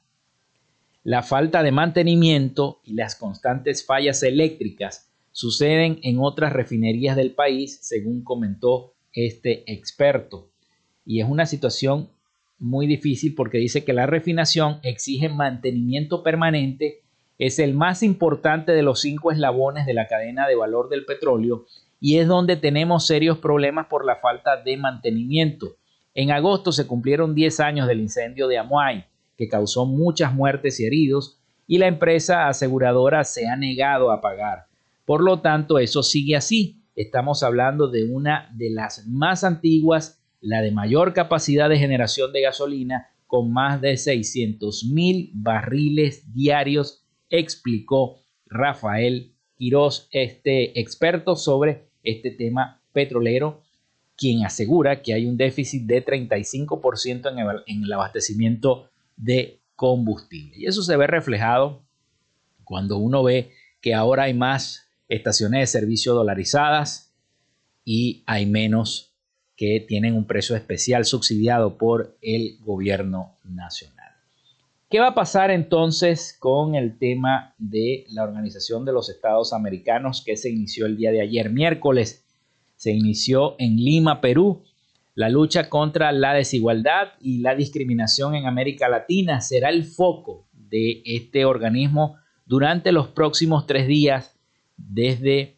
La 1.03 1.23
falta 1.23 1.63
de 1.63 1.71
mantenimiento 1.71 2.81
y 2.83 2.93
las 2.93 3.15
constantes 3.15 3.85
fallas 3.85 4.21
eléctricas 4.23 5.09
suceden 5.37 5.99
en 6.01 6.17
otras 6.17 6.51
refinerías 6.51 7.15
del 7.15 7.35
país, 7.35 7.77
según 7.83 8.23
comentó 8.23 8.95
este 9.13 9.71
experto. 9.71 10.49
Y 11.05 11.21
es 11.21 11.29
una 11.29 11.45
situación 11.45 12.09
muy 12.57 12.87
difícil 12.87 13.35
porque 13.35 13.59
dice 13.59 13.85
que 13.85 13.93
la 13.93 14.07
refinación 14.07 14.79
exige 14.81 15.29
mantenimiento 15.29 16.23
permanente, 16.23 17.03
es 17.37 17.59
el 17.59 17.75
más 17.75 18.01
importante 18.01 18.71
de 18.71 18.81
los 18.81 19.01
cinco 19.01 19.31
eslabones 19.31 19.85
de 19.85 19.93
la 19.93 20.07
cadena 20.07 20.47
de 20.47 20.55
valor 20.55 20.89
del 20.89 21.05
petróleo 21.05 21.67
y 21.99 22.17
es 22.17 22.27
donde 22.27 22.55
tenemos 22.55 23.05
serios 23.05 23.37
problemas 23.37 23.85
por 23.85 24.05
la 24.05 24.15
falta 24.15 24.57
de 24.63 24.75
mantenimiento. 24.75 25.75
En 26.15 26.31
agosto 26.31 26.71
se 26.71 26.87
cumplieron 26.87 27.35
10 27.35 27.59
años 27.59 27.87
del 27.87 27.99
incendio 27.99 28.47
de 28.47 28.57
Amuay, 28.57 29.05
que 29.37 29.47
causó 29.47 29.85
muchas 29.85 30.33
muertes 30.33 30.79
y 30.79 30.87
heridos, 30.87 31.39
y 31.67 31.77
la 31.77 31.85
empresa 31.85 32.47
aseguradora 32.47 33.23
se 33.23 33.47
ha 33.47 33.55
negado 33.55 34.09
a 34.09 34.19
pagar. 34.19 34.65
Por 35.07 35.23
lo 35.23 35.39
tanto, 35.39 35.79
eso 35.79 36.03
sigue 36.03 36.35
así. 36.35 36.83
Estamos 36.93 37.41
hablando 37.41 37.87
de 37.87 38.03
una 38.03 38.51
de 38.53 38.69
las 38.69 39.07
más 39.07 39.45
antiguas, 39.45 40.21
la 40.41 40.61
de 40.61 40.73
mayor 40.73 41.13
capacidad 41.13 41.69
de 41.69 41.77
generación 41.77 42.33
de 42.33 42.41
gasolina, 42.41 43.07
con 43.25 43.53
más 43.53 43.79
de 43.79 43.95
600 43.95 44.83
mil 44.91 45.31
barriles 45.33 46.33
diarios, 46.33 47.05
explicó 47.29 48.17
Rafael 48.47 49.33
Quiroz, 49.55 50.09
este 50.11 50.77
experto 50.77 51.37
sobre 51.37 51.87
este 52.03 52.31
tema 52.31 52.81
petrolero, 52.91 53.61
quien 54.17 54.45
asegura 54.45 55.01
que 55.01 55.13
hay 55.13 55.25
un 55.25 55.37
déficit 55.37 55.83
de 55.83 56.05
35% 56.05 57.31
en 57.31 57.39
el, 57.39 57.63
en 57.65 57.83
el 57.85 57.93
abastecimiento 57.93 58.89
de 59.15 59.61
combustible. 59.77 60.57
Y 60.57 60.65
eso 60.65 60.83
se 60.83 60.97
ve 60.97 61.07
reflejado 61.07 61.85
cuando 62.65 62.97
uno 62.97 63.23
ve 63.23 63.51
que 63.79 63.93
ahora 63.93 64.23
hay 64.23 64.33
más 64.33 64.86
estaciones 65.09 65.61
de 65.61 65.79
servicio 65.79 66.13
dolarizadas 66.13 67.13
y 67.85 68.23
hay 68.25 68.45
menos 68.45 69.13
que 69.55 69.83
tienen 69.87 70.15
un 70.15 70.27
precio 70.27 70.55
especial 70.55 71.05
subsidiado 71.05 71.77
por 71.77 72.17
el 72.21 72.57
gobierno 72.61 73.37
nacional. 73.43 73.97
¿Qué 74.89 74.99
va 74.99 75.07
a 75.07 75.15
pasar 75.15 75.51
entonces 75.51 76.37
con 76.39 76.75
el 76.75 76.97
tema 76.97 77.55
de 77.57 78.05
la 78.09 78.23
Organización 78.23 78.85
de 78.85 78.93
los 78.93 79.09
Estados 79.09 79.51
Americanos 79.51 80.23
que 80.25 80.37
se 80.37 80.49
inició 80.49 80.85
el 80.85 80.95
día 80.95 81.11
de 81.11 81.21
ayer, 81.21 81.49
miércoles? 81.49 82.23
Se 82.77 82.91
inició 82.91 83.55
en 83.59 83.75
Lima, 83.77 84.21
Perú. 84.21 84.63
La 85.15 85.29
lucha 85.29 85.67
contra 85.67 86.11
la 86.11 86.33
desigualdad 86.33 87.13
y 87.19 87.39
la 87.39 87.55
discriminación 87.55 88.35
en 88.35 88.45
América 88.45 88.87
Latina 88.87 89.41
será 89.41 89.69
el 89.69 89.83
foco 89.83 90.47
de 90.53 91.01
este 91.03 91.43
organismo 91.43 92.17
durante 92.45 92.91
los 92.91 93.09
próximos 93.09 93.65
tres 93.65 93.87
días 93.87 94.36
desde 94.77 95.57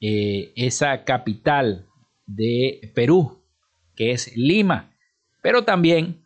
eh, 0.00 0.52
esa 0.54 1.04
capital 1.04 1.86
de 2.26 2.92
Perú, 2.94 3.42
que 3.96 4.12
es 4.12 4.36
Lima. 4.36 4.94
Pero 5.42 5.64
también 5.64 6.24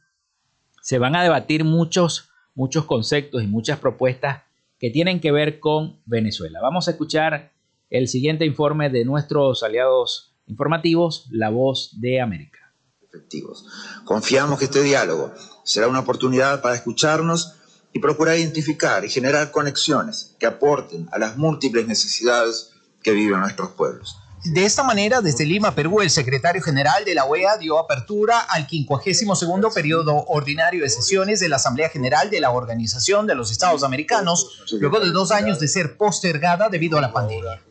se 0.83 0.99
van 0.99 1.17
a 1.17 1.23
debatir 1.23 1.65
muchos, 1.65 2.29
muchos 2.55 2.85
conceptos 2.85 3.43
y 3.43 3.47
muchas 3.47 3.79
propuestas 3.79 4.43
que 4.79 4.91
tienen 4.91 5.21
que 5.21 5.33
ver 5.33 5.61
con 5.61 6.01
Venezuela. 6.05 6.61
Vamos 6.61 6.89
a 6.89 6.91
escuchar 6.91 7.53
el 7.91 8.09
siguiente 8.09 8.45
informe 8.45 8.91
de 8.91 9.05
nuestros 9.05 9.63
aliados 9.63 10.37
informativos, 10.47 11.27
La 11.31 11.49
Voz 11.49 11.99
de 12.01 12.21
América. 12.21 12.59
Efectivos. 13.03 13.67
Confiamos 14.05 14.59
que 14.59 14.67
este 14.67 14.83
diálogo 14.83 15.33
será 15.63 15.89
una 15.89 16.01
oportunidad 16.01 16.61
para 16.61 16.75
escucharnos 16.75 17.55
y 17.95 18.01
procurar 18.01 18.37
identificar 18.37 19.05
y 19.05 19.09
generar 19.09 19.53
conexiones 19.53 20.35
que 20.39 20.47
aporten 20.47 21.09
a 21.13 21.19
las 21.19 21.37
múltiples 21.37 21.87
necesidades 21.87 22.73
que 23.03 23.13
viven 23.13 23.41
nuestros 23.41 23.71
pueblos. 23.71 24.19
De 24.45 24.67
esta 24.67 24.83
manera, 24.83 25.23
desde 25.23 25.47
Lima, 25.47 25.75
Perú, 25.75 26.03
el 26.03 26.11
secretario 26.11 26.61
general 26.61 27.05
de 27.07 27.15
la 27.15 27.25
OEA 27.25 27.57
dio 27.57 27.79
apertura 27.79 28.41
al 28.41 28.67
52 28.69 29.73
periodo 29.73 30.25
ordinario 30.27 30.83
de 30.83 30.91
sesiones 30.91 31.41
de 31.41 31.49
la 31.49 31.57
Asamblea 31.57 31.89
General 31.89 32.29
de 32.29 32.41
la 32.41 32.51
Organización 32.51 33.27
de 33.27 33.37
los 33.37 33.51
Estados 33.51 33.85
Americanos, 33.85 34.65
luego 34.73 35.01
de 35.01 35.13
dos 35.13 35.31
años 35.31 35.61
de 35.61 35.69
ser 35.69 35.97
postergada 35.97 36.69
debido 36.69 36.99
a 36.99 37.01
la 37.01 37.13
pandemia. 37.13 37.63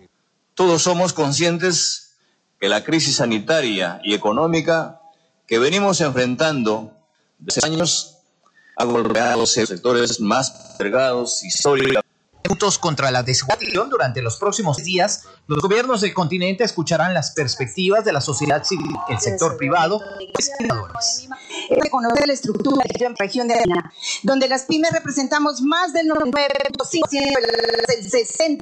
Todos 0.55 0.81
somos 0.81 1.13
conscientes 1.13 2.15
que 2.59 2.69
la 2.69 2.83
crisis 2.83 3.17
sanitaria 3.17 3.99
y 4.03 4.13
económica 4.13 5.01
que 5.45 5.59
venimos 5.59 5.99
enfrentando 6.01 6.93
desde 7.37 7.67
años 7.67 8.12
ha 8.75 8.85
golpeado 8.85 9.41
los 9.41 9.51
sectores 9.51 10.19
más 10.19 10.75
vergados 10.77 11.43
y 11.43 11.51
Puntos 12.43 12.77
contra 12.77 13.09
la 13.09 13.23
desigualdad 13.23 13.87
durante 13.89 14.21
los 14.21 14.37
próximos 14.37 14.77
días, 14.77 15.23
los 15.47 15.59
gobiernos 15.59 16.01
del 16.01 16.13
continente 16.13 16.63
escucharán 16.63 17.13
las 17.13 17.31
perspectivas 17.31 18.03
de 18.03 18.11
la 18.11 18.19
sociedad 18.19 18.63
civil, 18.63 18.93
el 19.09 19.19
sector 19.19 19.55
privado 19.57 20.01
y. 20.19 20.33
Reconocer 21.69 22.27
la 22.27 22.33
estructura 22.33 22.83
de 22.85 23.09
la 23.09 23.15
región 23.17 23.47
de 23.47 23.53
Arena, 23.55 23.93
donde 24.23 24.47
las 24.49 24.63
pymes 24.63 24.91
representamos 24.91 25.61
más 25.61 25.93
del 25.93 26.09
99.5%, 26.09 27.07
el 27.87 28.11
60%, 28.11 28.61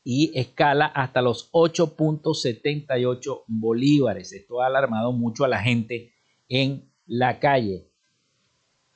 y 0.04 0.38
escala 0.38 0.86
hasta 0.86 1.22
los 1.22 1.50
8.78 1.52 3.44
bolívares. 3.48 4.32
Esto 4.32 4.60
ha 4.60 4.66
alarmado 4.66 5.12
mucho 5.12 5.44
a 5.44 5.48
la 5.48 5.62
gente 5.62 6.12
en 6.48 6.92
la 7.06 7.40
calle. 7.40 7.90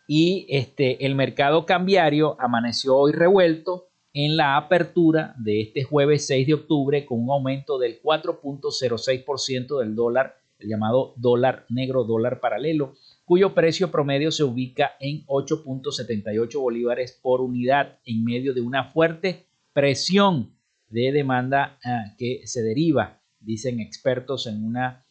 Y 0.07 0.47
este, 0.51 1.07
el 1.07 1.15
mercado 1.15 1.65
cambiario 1.65 2.37
amaneció 2.39 2.97
hoy 2.97 3.13
revuelto 3.13 3.89
en 4.13 4.37
la 4.37 4.57
apertura 4.57 5.35
de 5.39 5.63
este 5.63 5.83
jueves 5.83 6.27
6 6.27 6.47
de 6.47 6.55
octubre 6.55 7.07
con 7.07 7.23
un 7.23 7.31
aumento 7.31 7.79
del 7.79 8.03
4.06% 8.03 9.79
del 9.79 9.95
dólar 9.95 10.40
el 10.61 10.69
llamado 10.69 11.15
dólar 11.17 11.67
negro, 11.69 12.05
dólar 12.05 12.41
paralelo, 12.41 12.95
cuyo 13.25 13.55
precio 13.55 13.91
promedio 13.91 14.31
se 14.33 14.45
ubica 14.45 14.93
en 15.01 15.25
8.78 15.27 16.61
bolívares 16.61 17.19
por 17.23 17.41
unidad 17.41 17.99
en 18.05 18.25
medio 18.25 18.55
de 18.55 18.61
una 18.61 18.85
fuerte 18.85 19.47
presión 19.73 20.53
de 20.89 21.13
demanda 21.13 21.79
ah, 21.85 22.15
que 22.19 22.43
se 22.45 22.63
deriva, 22.63 23.21
dicen 23.39 23.81
expertos, 23.81 24.47
en 24.47 24.65
una, 24.65 25.05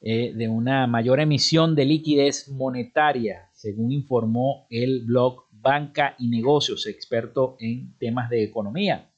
eh, 0.00 0.32
de 0.34 0.48
una 0.48 0.86
mayor 0.86 1.20
emisión 1.20 1.74
de 1.74 1.84
liquidez 1.84 2.48
monetaria, 2.48 3.50
según 3.52 3.92
informó 3.92 4.66
el 4.70 5.04
blog 5.04 5.44
Banca 5.50 6.14
y 6.18 6.28
Negocios, 6.28 6.86
experto 6.86 7.56
en 7.58 7.96
temas 7.98 8.30
de 8.30 8.44
economía. 8.44 9.10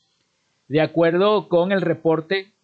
De 0.68 0.80
acuerdo 0.80 1.48
con 1.48 1.72
el 1.72 1.82
reporte 1.82 2.54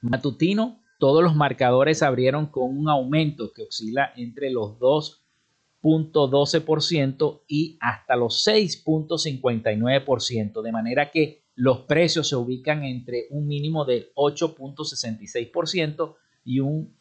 matutino, 0.00 0.80
todos 0.98 1.22
los 1.22 1.36
marcadores 1.36 2.02
abrieron 2.02 2.46
con 2.46 2.76
un 2.76 2.88
aumento 2.88 3.52
que 3.52 3.62
oscila 3.62 4.12
entre 4.16 4.50
los 4.50 4.78
2.12% 4.78 7.42
y 7.46 7.76
hasta 7.80 8.16
los 8.16 8.44
6.59%, 8.46 10.62
de 10.62 10.72
manera 10.72 11.10
que 11.10 11.44
los 11.54 11.80
precios 11.80 12.28
se 12.28 12.36
ubican 12.36 12.84
entre 12.84 13.26
un 13.30 13.46
mínimo 13.46 13.84
del 13.84 14.10
8.66% 14.14 16.14
y 16.44 16.60
un 16.60 16.94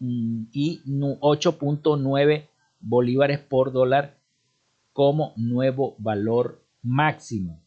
y 0.52 0.82
8.9 0.86 2.50
bolívares 2.80 3.40
por 3.40 3.72
dólar 3.72 4.20
como 4.94 5.34
nuevo 5.36 5.96
valor 6.00 6.64
máximo 6.82 7.65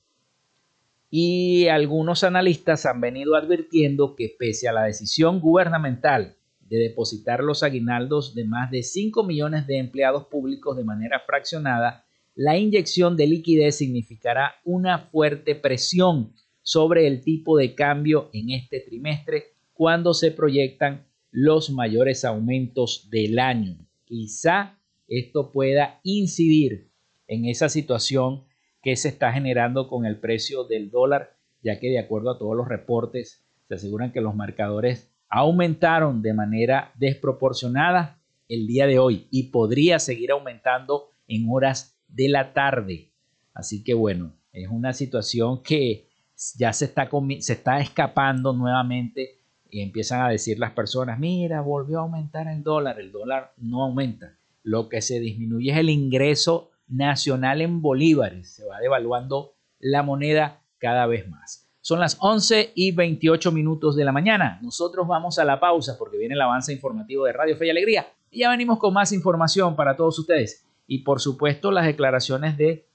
y 1.11 1.69
algunos 1.69 2.23
analistas 2.25 2.85
han 2.87 3.01
venido 3.01 3.35
advirtiendo 3.35 4.15
que 4.15 4.35
pese 4.39 4.69
a 4.69 4.73
la 4.73 4.85
decisión 4.85 5.41
gubernamental 5.41 6.37
de 6.61 6.79
depositar 6.79 7.43
los 7.43 7.63
aguinaldos 7.63 8.35
de 8.35 8.45
más 8.45 8.71
de 8.71 8.83
5 8.83 9.25
millones 9.25 9.67
de 9.67 9.79
empleados 9.79 10.27
públicos 10.27 10.77
de 10.77 10.85
manera 10.85 11.21
fraccionada, 11.21 12.05
la 12.35 12.59
inyección 12.59 13.17
de 13.17 13.27
liquidez 13.27 13.77
significará 13.77 14.57
una 14.65 14.99
fuerte 14.99 15.55
presión 15.55 16.35
sobre 16.63 17.07
el 17.07 17.23
tipo 17.23 17.57
de 17.57 17.75
cambio 17.75 18.29
en 18.33 18.51
este 18.51 18.81
trimestre 18.81 19.55
cuando 19.73 20.13
se 20.13 20.31
proyectan 20.31 21.07
los 21.31 21.71
mayores 21.71 22.25
aumentos 22.25 23.09
del 23.11 23.39
año. 23.39 23.79
Quizá 24.05 24.79
esto 25.09 25.51
pueda 25.53 26.01
incidir 26.05 26.91
en 27.27 27.47
esa 27.47 27.69
situación 27.69 28.45
que 28.83 28.97
se 28.97 29.09
está 29.09 29.33
generando 29.33 29.89
con 29.89 30.07
el 30.07 30.19
precio 30.19 30.65
del 30.65 30.91
dólar, 30.91 31.37
ya 31.63 31.79
que 31.79 31.89
de 31.89 31.99
acuerdo 31.99 32.31
a 32.31 32.39
todos 32.39 32.57
los 32.57 32.69
reportes 32.69 33.45
se 33.67 33.75
aseguran 33.75 34.13
que 34.13 34.21
los 34.21 34.35
marcadores 34.35 35.11
aumentaron 35.29 36.23
de 36.23 36.33
manera 36.33 36.93
desproporcionada 36.97 38.19
el 38.49 38.67
día 38.67 38.87
de 38.87 38.99
hoy 38.99 39.27
y 39.31 39.45
podría 39.45 39.99
seguir 39.99 40.31
aumentando 40.31 41.11
en 41.27 41.47
horas 41.51 41.99
de 42.09 42.29
la 42.29 42.55
tarde. 42.55 43.13
Así 43.53 43.85
que 43.85 43.95
bueno, 43.95 44.33
es 44.53 44.69
una 44.69 44.93
situación 44.93 45.63
que 45.63 46.09
ya 46.57 46.73
se 46.73 46.87
está, 46.87 47.11
se 47.41 47.53
está 47.53 47.81
escapando 47.81 48.53
nuevamente 48.53 49.39
y 49.71 49.83
empiezan 49.83 50.23
a 50.23 50.31
decir 50.31 50.59
las 50.59 50.73
personas, 50.73 51.19
mira, 51.19 51.61
volvió 51.61 51.99
a 51.99 52.03
aumentar 52.03 52.49
el 52.49 52.63
dólar, 52.63 52.99
el 53.01 53.13
dólar 53.13 53.53
no 53.59 53.83
aumenta, 53.83 54.39
lo 54.63 54.89
que 54.89 55.03
se 55.03 55.21
disminuye 55.21 55.73
es 55.73 55.79
el 55.79 55.91
ingreso 55.91 56.71
nacional 56.89 57.61
en 57.61 57.81
bolívares. 57.81 58.51
Se 58.51 58.65
va 58.67 58.79
devaluando 58.79 59.55
la 59.79 60.03
moneda 60.03 60.61
cada 60.79 61.07
vez 61.07 61.29
más. 61.29 61.69
Son 61.81 62.01
las 62.01 62.19
11 62.21 62.73
y 62.75 62.93
28 62.93 63.53
minutos 63.53 63.97
de 63.97 64.05
la 64.05 64.13
mañana. 64.13 64.59
Nosotros 64.63 65.07
vamos 65.07 65.39
a 65.39 65.45
la 65.45 65.59
pausa 65.59 65.97
porque 65.99 66.19
viene 66.19 66.35
el 66.35 66.41
avance 66.41 66.73
informativo 66.73 67.25
de 67.25 67.33
Radio 67.33 67.57
Fe 67.57 67.67
y 67.67 67.71
Alegría. 67.71 68.07
Y 68.31 68.41
ya 68.41 68.51
venimos 68.51 68.79
con 68.79 68.93
más 68.93 69.13
información 69.13 69.75
para 69.75 69.97
todos 69.97 70.19
ustedes. 70.19 70.65
Y 70.87 70.99
por 70.99 71.21
supuesto 71.21 71.71
las 71.71 71.87
declaraciones 71.87 72.57
de 72.59 72.87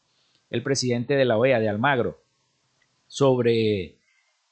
el 0.49 0.61
presidente 0.61 1.15
de 1.15 1.25
la 1.25 1.37
OEA, 1.37 1.59
de 1.59 1.69
Almagro, 1.69 2.19
sobre 3.07 3.95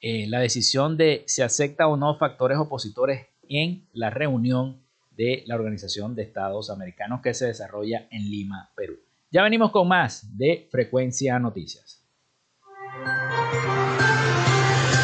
eh, 0.00 0.26
la 0.26 0.40
decisión 0.40 0.96
de 0.96 1.22
si 1.26 1.42
acepta 1.42 1.86
o 1.86 1.96
no 1.96 2.16
factores 2.18 2.58
opositores 2.58 3.28
en 3.48 3.86
la 3.92 4.10
reunión 4.10 4.82
de 5.16 5.44
la 5.46 5.54
Organización 5.54 6.16
de 6.16 6.22
Estados 6.22 6.70
Americanos 6.70 7.20
que 7.22 7.34
se 7.34 7.46
desarrolla 7.46 8.08
en 8.10 8.30
Lima, 8.30 8.70
Perú. 8.74 8.98
Ya 9.32 9.42
venimos 9.42 9.72
con 9.72 9.88
más 9.88 10.26
de 10.36 10.68
Frecuencia 10.70 11.38
Noticias. 11.38 12.04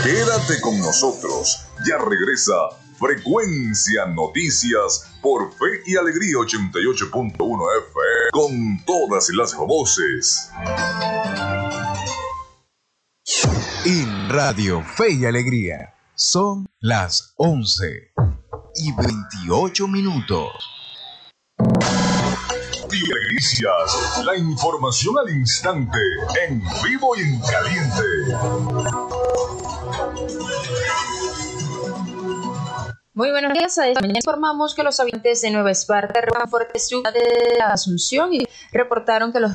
Quédate 0.05 0.61
con 0.61 0.79
nosotros. 0.79 1.67
Ya 1.87 1.97
regresa 1.97 2.53
Frecuencia 2.99 4.05
Noticias 4.05 5.19
por 5.23 5.51
Fe 5.53 5.81
y 5.87 5.97
Alegría 5.97 6.35
88.1 6.41 7.33
FM 7.39 8.31
con 8.33 8.85
todas 8.85 9.31
las 9.31 9.57
voces. 9.57 10.51
En 13.87 14.29
Radio 14.29 14.83
Fe 14.83 15.13
y 15.13 15.25
Alegría 15.25 15.95
son 16.15 16.67
las 16.81 17.33
11 17.39 18.13
y 18.75 18.93
28 18.93 19.89
minutos. 19.89 20.78
La 24.25 24.37
información 24.37 25.15
al 25.19 25.31
instante, 25.31 25.99
en 26.49 26.63
vivo 26.83 27.15
y 27.17 27.21
en 27.21 27.41
caliente. 27.41 29.18
Muy 33.19 33.33
buenos 33.33 33.53
días. 33.53 33.77
Mañana 34.01 34.21
informamos 34.21 34.77
que 34.77 34.85
los 34.85 35.01
habitantes 35.01 35.41
de 35.41 35.51
Nueva 35.51 35.73
Esparta, 35.73 36.21
fuerte 36.49 36.79
ciudad 36.79 37.13
de 37.13 37.61
Asunción, 37.61 38.33
y 38.33 38.47
reportaron 38.71 39.33
que 39.33 39.41
los 39.41 39.51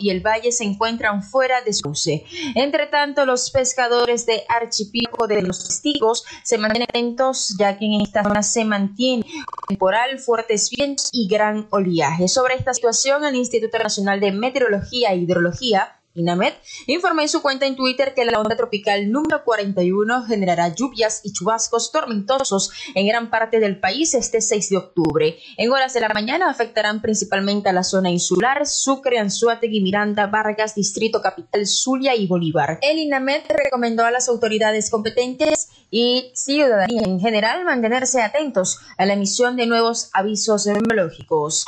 y 0.00 0.10
el 0.10 0.20
valle 0.20 0.50
se 0.50 0.64
encuentran 0.64 1.22
fuera 1.22 1.60
de 1.62 1.72
su 1.72 1.82
cauce. 1.82 2.24
Entre 2.56 2.88
tanto, 2.88 3.24
los 3.24 3.52
pescadores 3.52 4.26
de 4.26 4.42
Archipiélago 4.48 5.28
de 5.28 5.42
los 5.42 5.64
Testigos 5.64 6.24
se 6.42 6.58
mantienen 6.58 6.88
atentos, 6.90 7.54
ya 7.56 7.78
que 7.78 7.84
en 7.84 8.00
esta 8.00 8.24
zona 8.24 8.42
se 8.42 8.64
mantiene 8.64 9.24
temporal, 9.68 10.18
fuertes 10.18 10.68
vientos 10.68 11.08
y 11.12 11.28
gran 11.28 11.68
oleaje. 11.70 12.26
Sobre 12.26 12.56
esta 12.56 12.74
situación, 12.74 13.24
el 13.24 13.36
Instituto 13.36 13.78
Nacional 13.78 14.18
de 14.18 14.32
Meteorología 14.32 15.12
e 15.12 15.18
Hidrología 15.18 15.97
INAMED 16.18 16.54
informó 16.86 17.22
en 17.22 17.28
su 17.28 17.42
cuenta 17.42 17.66
en 17.66 17.76
Twitter 17.76 18.14
que 18.14 18.24
la 18.24 18.40
onda 18.40 18.56
tropical 18.56 19.10
número 19.10 19.44
41 19.44 20.24
generará 20.24 20.74
lluvias 20.74 21.20
y 21.24 21.32
chubascos 21.32 21.92
tormentosos 21.92 22.70
en 22.94 23.06
gran 23.06 23.30
parte 23.30 23.60
del 23.60 23.78
país 23.78 24.14
este 24.14 24.40
6 24.40 24.70
de 24.70 24.76
octubre. 24.76 25.38
En 25.56 25.70
horas 25.70 25.94
de 25.94 26.00
la 26.00 26.08
mañana 26.08 26.50
afectarán 26.50 27.00
principalmente 27.00 27.68
a 27.68 27.72
la 27.72 27.84
zona 27.84 28.10
insular, 28.10 28.66
Sucre, 28.66 29.18
Anzuategui, 29.18 29.80
Miranda, 29.80 30.26
Vargas, 30.26 30.74
Distrito 30.74 31.20
Capital, 31.22 31.66
Zulia 31.66 32.14
y 32.14 32.26
Bolívar. 32.26 32.78
El 32.82 32.98
INAMED 32.98 33.42
recomendó 33.48 34.04
a 34.04 34.10
las 34.10 34.28
autoridades 34.28 34.90
competentes 34.90 35.68
y 35.90 36.30
ciudadanía 36.34 37.02
en 37.04 37.20
general 37.20 37.64
mantenerse 37.64 38.22
atentos 38.22 38.78
a 38.96 39.06
la 39.06 39.14
emisión 39.14 39.56
de 39.56 39.66
nuevos 39.66 40.10
avisos 40.12 40.66
meteorológicos. 40.66 41.64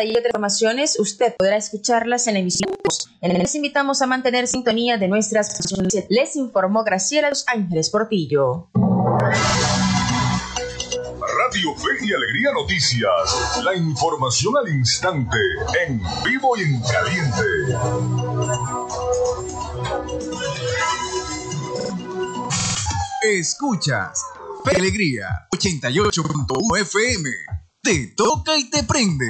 Hay 0.00 0.10
otras 0.10 0.26
informaciones, 0.26 1.00
usted 1.00 1.34
podrá 1.36 1.56
escucharlas 1.56 2.28
en 2.28 2.34
la 2.34 2.40
emisión. 2.40 2.70
Les 3.20 3.52
invitamos 3.56 4.00
a 4.00 4.06
mantener 4.06 4.46
sintonía 4.46 4.96
de 4.96 5.08
nuestras 5.08 5.48
estaciones. 5.48 6.06
Les 6.08 6.36
informó 6.36 6.84
Graciela 6.84 7.30
Los 7.30 7.44
Ángeles 7.48 7.90
Portillo. 7.90 8.70
Radio 11.36 11.74
Fe 11.74 12.06
y 12.06 12.12
Alegría 12.12 12.52
Noticias. 12.54 13.64
La 13.64 13.74
información 13.74 14.56
al 14.56 14.68
instante, 14.72 15.36
en 15.88 16.00
vivo 16.24 16.56
y 16.56 16.60
en 16.60 16.80
caliente. 16.82 17.42
Escuchas 23.24 24.22
Fe 24.64 24.74
y 24.76 24.80
Alegría 24.80 25.48
88.1 25.56 26.82
FM. 26.82 27.30
Te 27.82 28.14
toca 28.16 28.56
y 28.56 28.70
te 28.70 28.84
prende. 28.84 29.26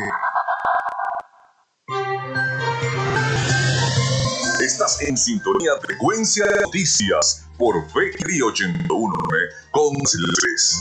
Estás 4.88 5.06
en 5.06 5.18
sintonía 5.18 5.72
frecuencia 5.82 6.46
de 6.46 6.62
noticias 6.62 7.44
por 7.58 7.74
Fe 7.90 8.10
y 8.26 8.40
81 8.40 9.14
con 9.70 9.94
Silvestres. 10.06 10.80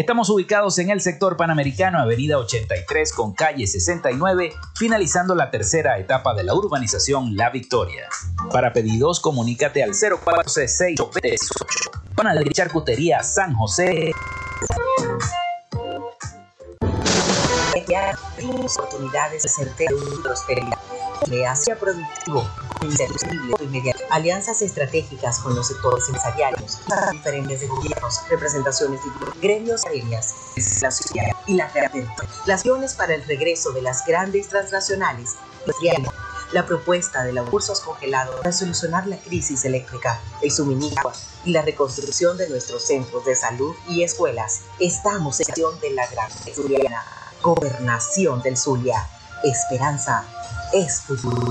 Estamos 0.00 0.30
ubicados 0.30 0.78
en 0.78 0.88
el 0.88 1.02
sector 1.02 1.36
panamericano, 1.36 1.98
avenida 1.98 2.38
83 2.38 3.12
con 3.12 3.34
calle 3.34 3.66
69, 3.66 4.54
finalizando 4.74 5.34
la 5.34 5.50
tercera 5.50 5.98
etapa 5.98 6.32
de 6.32 6.42
la 6.42 6.54
urbanización 6.54 7.36
La 7.36 7.50
Victoria. 7.50 8.08
Para 8.50 8.72
pedidos, 8.72 9.20
comunícate 9.20 9.82
al 9.82 9.90
0466 9.90 10.98
Panadería 12.16 12.50
Charcutería 12.50 13.22
San 13.22 13.52
José. 13.52 14.12
oportunidades 18.78 19.42
de 19.42 19.86
prosperidad. 20.22 20.78
Creación 21.26 21.76
productivo, 21.78 22.48
inmediato, 23.60 24.00
alianzas 24.10 24.62
estratégicas 24.62 25.38
con 25.40 25.54
los 25.54 25.68
sectores 25.68 26.06
empresariales, 26.08 26.78
diferentes 27.12 27.60
de 27.60 27.66
gobiernos, 27.66 28.20
representaciones 28.28 29.00
de 29.02 29.40
gremios 29.40 29.84
aéreas, 29.86 30.34
la 30.82 30.90
sociedad 30.90 31.32
y 31.46 31.54
la 31.54 31.70
acciones 32.52 32.94
para 32.94 33.14
el 33.14 33.24
regreso 33.24 33.72
de 33.72 33.82
las 33.82 34.04
grandes 34.06 34.48
transnacionales, 34.48 35.36
la 36.52 36.66
propuesta 36.66 37.22
de 37.22 37.32
los 37.32 37.48
cursos 37.48 37.80
congelados 37.80 38.36
para 38.36 38.52
solucionar 38.52 39.06
la 39.06 39.16
crisis 39.18 39.64
eléctrica, 39.64 40.20
el 40.42 40.50
suministro 40.50 41.12
y 41.44 41.52
la 41.52 41.62
reconstrucción 41.62 42.36
de 42.36 42.48
nuestros 42.48 42.86
centros 42.86 43.24
de 43.24 43.36
salud 43.36 43.74
y 43.88 44.02
escuelas. 44.02 44.62
Estamos 44.78 45.40
en 45.40 45.46
acción 45.48 45.80
de 45.80 45.90
la 45.90 46.06
gran 46.08 46.30
Zuliana, 46.52 47.04
gobernación 47.42 48.42
del 48.42 48.56
Zulia. 48.56 49.06
Esperanza 49.44 50.24
es 50.72 51.00
futuro. 51.00 51.50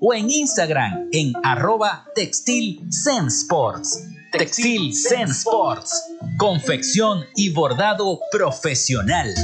o 0.00 0.14
en 0.14 0.30
Instagram 0.30 1.08
en 1.12 1.32
arroba 1.44 2.06
Textil 2.14 2.80
Sports. 3.28 4.02
Textil 4.32 4.92
Sports. 4.92 6.02
Confección 6.38 7.24
y 7.36 7.50
bordado 7.50 8.20
profesional. 8.32 9.34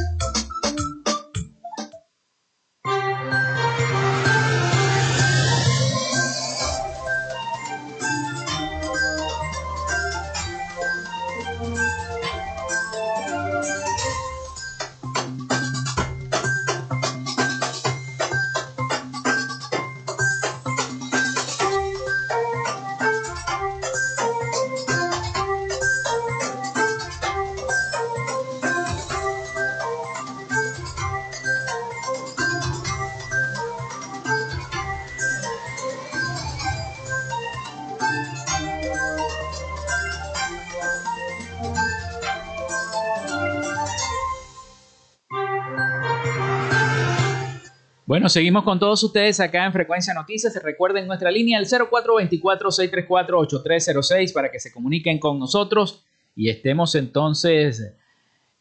Bueno, 48.07 48.29
seguimos 48.29 48.63
con 48.63 48.79
todos 48.79 49.03
ustedes 49.03 49.41
acá 49.41 49.67
en 49.67 49.73
Frecuencia 49.73 50.15
Noticias. 50.15 50.57
Recuerden 50.63 51.09
nuestra 51.09 51.29
línea 51.29 51.59
el 51.59 51.67
0424-634-8306 51.67 54.33
para 54.33 54.49
que 54.49 54.61
se 54.61 54.73
comuniquen 54.73 55.19
con 55.19 55.41
nosotros 55.41 56.05
y 56.37 56.49
estemos 56.49 56.95
entonces 56.95 57.97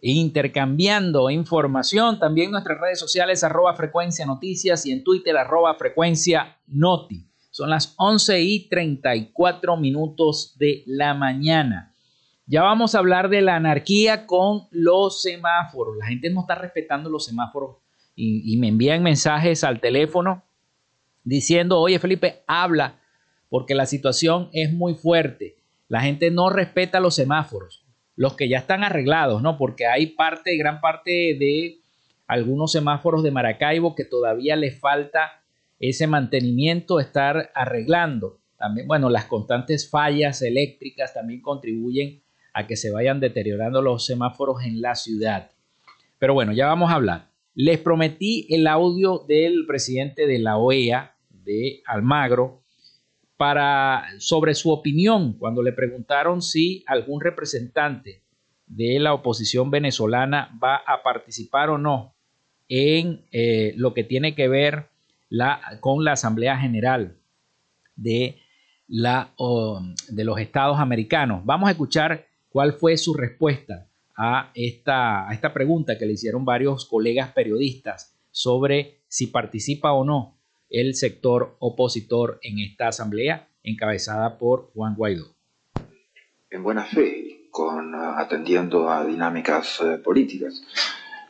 intercambiando 0.02 1.30
información. 1.30 2.18
También 2.18 2.50
nuestras 2.50 2.82
redes 2.82 2.98
sociales 2.98 3.44
arroba 3.44 3.76
Frecuencia 3.76 4.26
Noticias 4.26 4.84
y 4.88 4.92
en 4.92 5.04
Twitter 5.04 5.38
arroba 5.38 5.76
Frecuencia 5.76 6.58
Noti. 6.66 7.28
Son 7.52 7.70
las 7.70 7.94
11 7.98 8.42
y 8.42 8.68
34 8.68 9.78
minutos 9.78 10.56
de 10.58 10.82
la 10.88 11.14
mañana. 11.14 11.94
Ya 12.48 12.64
vamos 12.64 12.96
a 12.96 13.00
hablar 13.00 13.30
de 13.30 13.44
la 13.44 13.58
anarquía 13.58 14.26
con 14.26 14.64
los 14.72 15.22
semáforos. 15.22 15.98
La 15.98 16.08
gente 16.08 16.32
no 16.32 16.42
está 16.42 16.56
respetando 16.56 17.12
los 17.12 17.26
semáforos 17.26 17.85
y, 18.16 18.58
me 18.58 18.70
envían 18.70 19.04
mensajes 19.04 19.64
al 19.64 19.82
teléfono 19.82 20.44
diciendo, 21.24 21.80
oye 21.80 22.00
Felipe, 22.00 22.44
habla 22.48 23.00
porque 23.50 23.76
la 23.76 23.86
situación 23.86 24.50
es 24.54 24.72
muy 24.72 24.96
fuerte. 24.96 25.58
La 25.88 26.02
gente 26.02 26.32
no 26.32 26.50
respeta 26.50 27.00
los 27.00 27.16
semáforos, 27.16 27.86
los 28.16 28.36
que 28.36 28.50
ya 28.50 28.58
están 28.58 28.84
arreglados, 28.84 29.42
¿no? 29.42 29.58
Porque 29.58 29.86
hay 29.86 30.08
parte, 30.08 30.56
gran 30.58 30.82
parte 30.82 31.12
de 31.12 31.82
algunos 32.28 32.72
semáforos 32.72 33.22
de 33.24 33.32
Maracaibo 33.32 33.96
que 33.96 34.06
todavía 34.06 34.56
les 34.56 34.80
falta 34.80 35.44
ese 35.80 36.08
mantenimiento, 36.08 37.00
estar 37.00 37.52
arreglando. 37.54 38.40
También, 38.58 38.88
bueno, 38.88 39.10
las 39.10 39.26
constantes 39.26 39.90
fallas 39.90 40.42
eléctricas 40.42 41.14
también 41.14 41.42
contribuyen 41.42 42.24
a 42.54 42.66
que 42.66 42.78
se 42.78 42.92
vayan 42.92 43.20
deteriorando 43.20 43.82
los 43.82 44.06
semáforos 44.06 44.64
en 44.64 44.82
la 44.82 44.96
ciudad. 44.96 45.52
Pero 46.18 46.34
bueno, 46.34 46.54
ya 46.54 46.68
vamos 46.68 46.90
a 46.90 46.96
hablar. 46.96 47.35
Les 47.56 47.80
prometí 47.80 48.48
el 48.50 48.68
audio 48.68 49.24
del 49.28 49.66
presidente 49.66 50.28
de 50.28 50.40
la 50.40 50.58
OEA, 50.58 51.16
de 51.30 51.82
Almagro, 51.86 52.62
para, 53.38 54.04
sobre 54.20 54.54
su 54.56 54.72
opinión 54.72 55.34
cuando 55.34 55.64
le 55.64 55.72
preguntaron 55.72 56.42
si 56.42 56.84
algún 56.86 57.22
representante 57.22 58.22
de 58.68 59.00
la 59.00 59.14
oposición 59.14 59.72
venezolana 59.72 60.58
va 60.62 60.76
a 60.76 61.02
participar 61.02 61.70
o 61.70 61.78
no 61.78 62.14
en 62.68 63.22
eh, 63.32 63.74
lo 63.78 63.94
que 63.94 64.04
tiene 64.04 64.36
que 64.36 64.50
ver 64.50 64.90
la, 65.30 65.62
con 65.80 66.04
la 66.04 66.14
Asamblea 66.14 66.58
General 66.58 67.16
de, 67.96 68.38
la, 68.88 69.32
de 70.10 70.24
los 70.26 70.40
Estados 70.40 70.80
Americanos. 70.80 71.42
Vamos 71.46 71.70
a 71.70 71.72
escuchar 71.72 72.28
cuál 72.50 72.74
fue 72.74 72.98
su 72.98 73.14
respuesta 73.14 73.88
a 74.18 74.52
esta, 74.54 75.30
a 75.30 75.34
esta 75.34 75.54
pregunta 75.54 75.98
que 75.98 76.06
le 76.06 76.14
hicieron 76.14 76.46
varios 76.46 76.86
colegas 76.86 77.32
periodistas 77.32 78.16
sobre 78.32 79.00
si 79.08 79.28
participa 79.28 79.94
o 79.94 80.04
no 80.04 80.36
el 80.70 80.96
sector 80.96 81.56
opositor 81.60 82.40
en 82.42 82.60
esta 82.60 82.88
asamblea 82.88 83.48
encabezada 83.64 84.38
por 84.38 84.72
Juan 84.74 84.96
Guaidó. 84.96 85.28
En 86.50 86.64
buena 86.64 86.84
fe, 86.84 87.48
con, 87.52 87.96
atendiendo 87.96 88.90
a 88.90 89.06
dinámicas 89.06 89.80
eh, 89.82 89.98
políticas, 89.98 90.64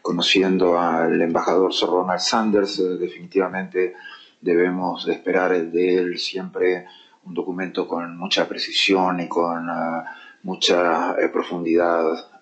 conociendo 0.01 0.79
al 0.79 1.21
embajador 1.21 1.73
Sir 1.73 1.89
Ronald 1.89 2.19
Sanders, 2.19 2.79
eh, 2.79 2.97
definitivamente 2.97 3.93
debemos 4.41 5.07
esperar 5.07 5.51
de 5.71 5.97
él 5.97 6.17
siempre 6.17 6.85
un 7.23 7.33
documento 7.33 7.87
con 7.87 8.17
mucha 8.17 8.47
precisión 8.47 9.19
y 9.19 9.27
con 9.27 9.69
eh, 9.69 10.03
mucha 10.43 11.15
profundidad 11.31 12.34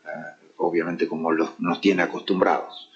obviamente 0.57 1.07
como 1.07 1.31
nos 1.31 1.81
tiene 1.81 2.03
acostumbrados. 2.03 2.89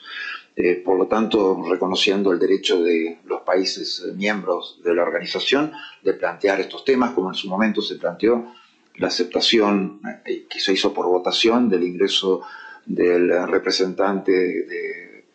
Eh, 0.59 0.81
por 0.83 0.97
lo 0.97 1.05
tanto, 1.05 1.63
reconociendo 1.69 2.31
el 2.31 2.39
derecho 2.39 2.81
de 2.81 3.19
los 3.25 3.41
países 3.41 4.03
eh, 4.03 4.13
miembros 4.13 4.81
de 4.83 4.95
la 4.95 5.03
organización 5.03 5.71
de 6.01 6.13
plantear 6.13 6.59
estos 6.59 6.83
temas, 6.83 7.11
como 7.11 7.29
en 7.29 7.35
su 7.35 7.47
momento 7.47 7.79
se 7.79 7.97
planteó 7.97 8.55
la 8.95 9.09
aceptación 9.09 10.01
eh, 10.25 10.47
que 10.49 10.59
se 10.59 10.73
hizo 10.73 10.95
por 10.95 11.05
votación 11.05 11.69
del 11.69 11.83
ingreso 11.83 12.41
del 12.87 13.47
representante 13.47 14.31
de 14.31 15.25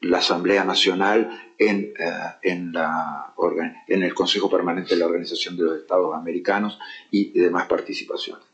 la 0.00 0.18
Asamblea 0.18 0.64
Nacional 0.64 1.52
en, 1.56 1.92
en, 2.42 2.72
la, 2.72 3.32
en 3.86 4.02
el 4.02 4.14
Consejo 4.14 4.50
Permanente 4.50 4.94
de 4.94 4.96
la 4.96 5.06
Organización 5.06 5.56
de 5.56 5.62
los 5.62 5.78
Estados 5.78 6.16
Americanos 6.16 6.78
y 7.10 7.38
demás 7.38 7.66
participaciones. 7.66 8.44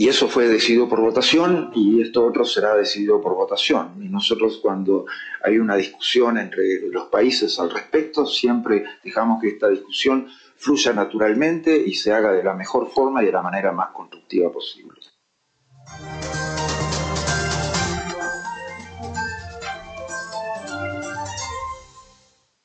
Y 0.00 0.06
eso 0.06 0.28
fue 0.28 0.46
decidido 0.46 0.88
por 0.88 1.00
votación 1.00 1.72
y 1.74 2.00
esto 2.00 2.24
otro 2.24 2.44
será 2.44 2.76
decidido 2.76 3.20
por 3.20 3.34
votación. 3.34 4.00
Y 4.00 4.08
nosotros 4.08 4.60
cuando 4.62 5.06
hay 5.42 5.58
una 5.58 5.74
discusión 5.74 6.38
entre 6.38 6.82
los 6.88 7.08
países 7.08 7.58
al 7.58 7.68
respecto, 7.68 8.24
siempre 8.24 8.84
dejamos 9.02 9.42
que 9.42 9.48
esta 9.48 9.68
discusión 9.68 10.28
fluya 10.54 10.92
naturalmente 10.92 11.76
y 11.84 11.94
se 11.94 12.12
haga 12.12 12.30
de 12.30 12.44
la 12.44 12.54
mejor 12.54 12.88
forma 12.90 13.24
y 13.24 13.26
de 13.26 13.32
la 13.32 13.42
manera 13.42 13.72
más 13.72 13.88
constructiva 13.88 14.52
posible. 14.52 15.00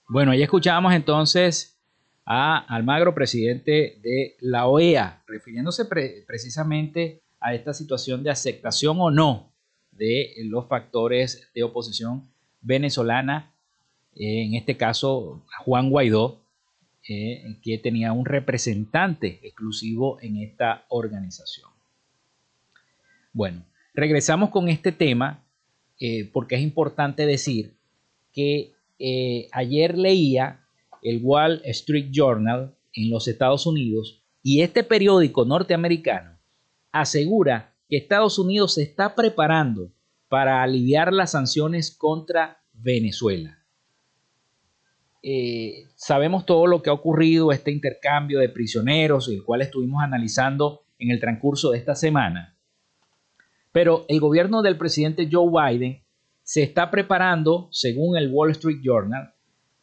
Bueno, 0.07 0.33
ahí 0.33 0.43
escuchábamos 0.43 0.93
entonces 0.93 1.81
a 2.27 2.59
Almagro, 2.59 3.15
presidente 3.15 3.99
de 4.03 4.35
la 4.39 4.67
OEA, 4.67 5.23
refiriéndose 5.25 5.85
precisamente 5.85 7.22
a 7.43 7.53
esta 7.53 7.73
situación 7.73 8.23
de 8.23 8.31
aceptación 8.31 8.97
o 8.99 9.11
no 9.11 9.51
de 9.91 10.33
los 10.45 10.67
factores 10.67 11.49
de 11.53 11.63
oposición 11.63 12.23
venezolana, 12.61 13.53
en 14.15 14.55
este 14.55 14.77
caso 14.77 15.43
Juan 15.65 15.89
Guaidó, 15.89 16.39
eh, 17.07 17.57
que 17.61 17.77
tenía 17.77 18.13
un 18.13 18.25
representante 18.25 19.41
exclusivo 19.43 20.19
en 20.21 20.37
esta 20.37 20.85
organización. 20.87 21.69
Bueno, 23.33 23.65
regresamos 23.93 24.51
con 24.51 24.69
este 24.69 24.93
tema 24.93 25.43
eh, 25.99 26.29
porque 26.31 26.55
es 26.55 26.61
importante 26.61 27.25
decir 27.25 27.75
que 28.31 28.71
eh, 28.99 29.49
ayer 29.51 29.97
leía 29.97 30.65
el 31.01 31.19
Wall 31.21 31.61
Street 31.65 32.07
Journal 32.09 32.73
en 32.93 33.09
los 33.09 33.27
Estados 33.27 33.65
Unidos 33.65 34.21
y 34.41 34.61
este 34.61 34.85
periódico 34.85 35.43
norteamericano 35.43 36.32
asegura 36.93 37.75
que 37.89 37.97
Estados 37.97 38.39
Unidos 38.39 38.75
se 38.75 38.83
está 38.83 39.15
preparando 39.15 39.91
para 40.29 40.63
aliviar 40.63 41.11
las 41.11 41.31
sanciones 41.31 41.91
contra 41.91 42.63
Venezuela. 42.71 43.59
Eh, 45.21 45.87
sabemos 45.95 46.45
todo 46.45 46.67
lo 46.67 46.81
que 46.81 46.89
ha 46.89 46.93
ocurrido, 46.93 47.51
este 47.51 47.71
intercambio 47.71 48.39
de 48.39 48.49
prisioneros, 48.49 49.27
el 49.27 49.43
cual 49.43 49.61
estuvimos 49.61 50.03
analizando 50.03 50.85
en 50.99 51.11
el 51.11 51.19
transcurso 51.19 51.71
de 51.71 51.77
esta 51.77 51.95
semana. 51.95 52.57
Pero 53.71 54.05
el 54.07 54.19
gobierno 54.19 54.61
del 54.61 54.77
presidente 54.77 55.29
Joe 55.31 55.49
Biden 55.49 56.03
se 56.43 56.61
está 56.61 56.91
preparando, 56.91 57.69
según 57.71 58.17
el 58.17 58.31
Wall 58.31 58.51
Street 58.51 58.81
Journal, 58.83 59.33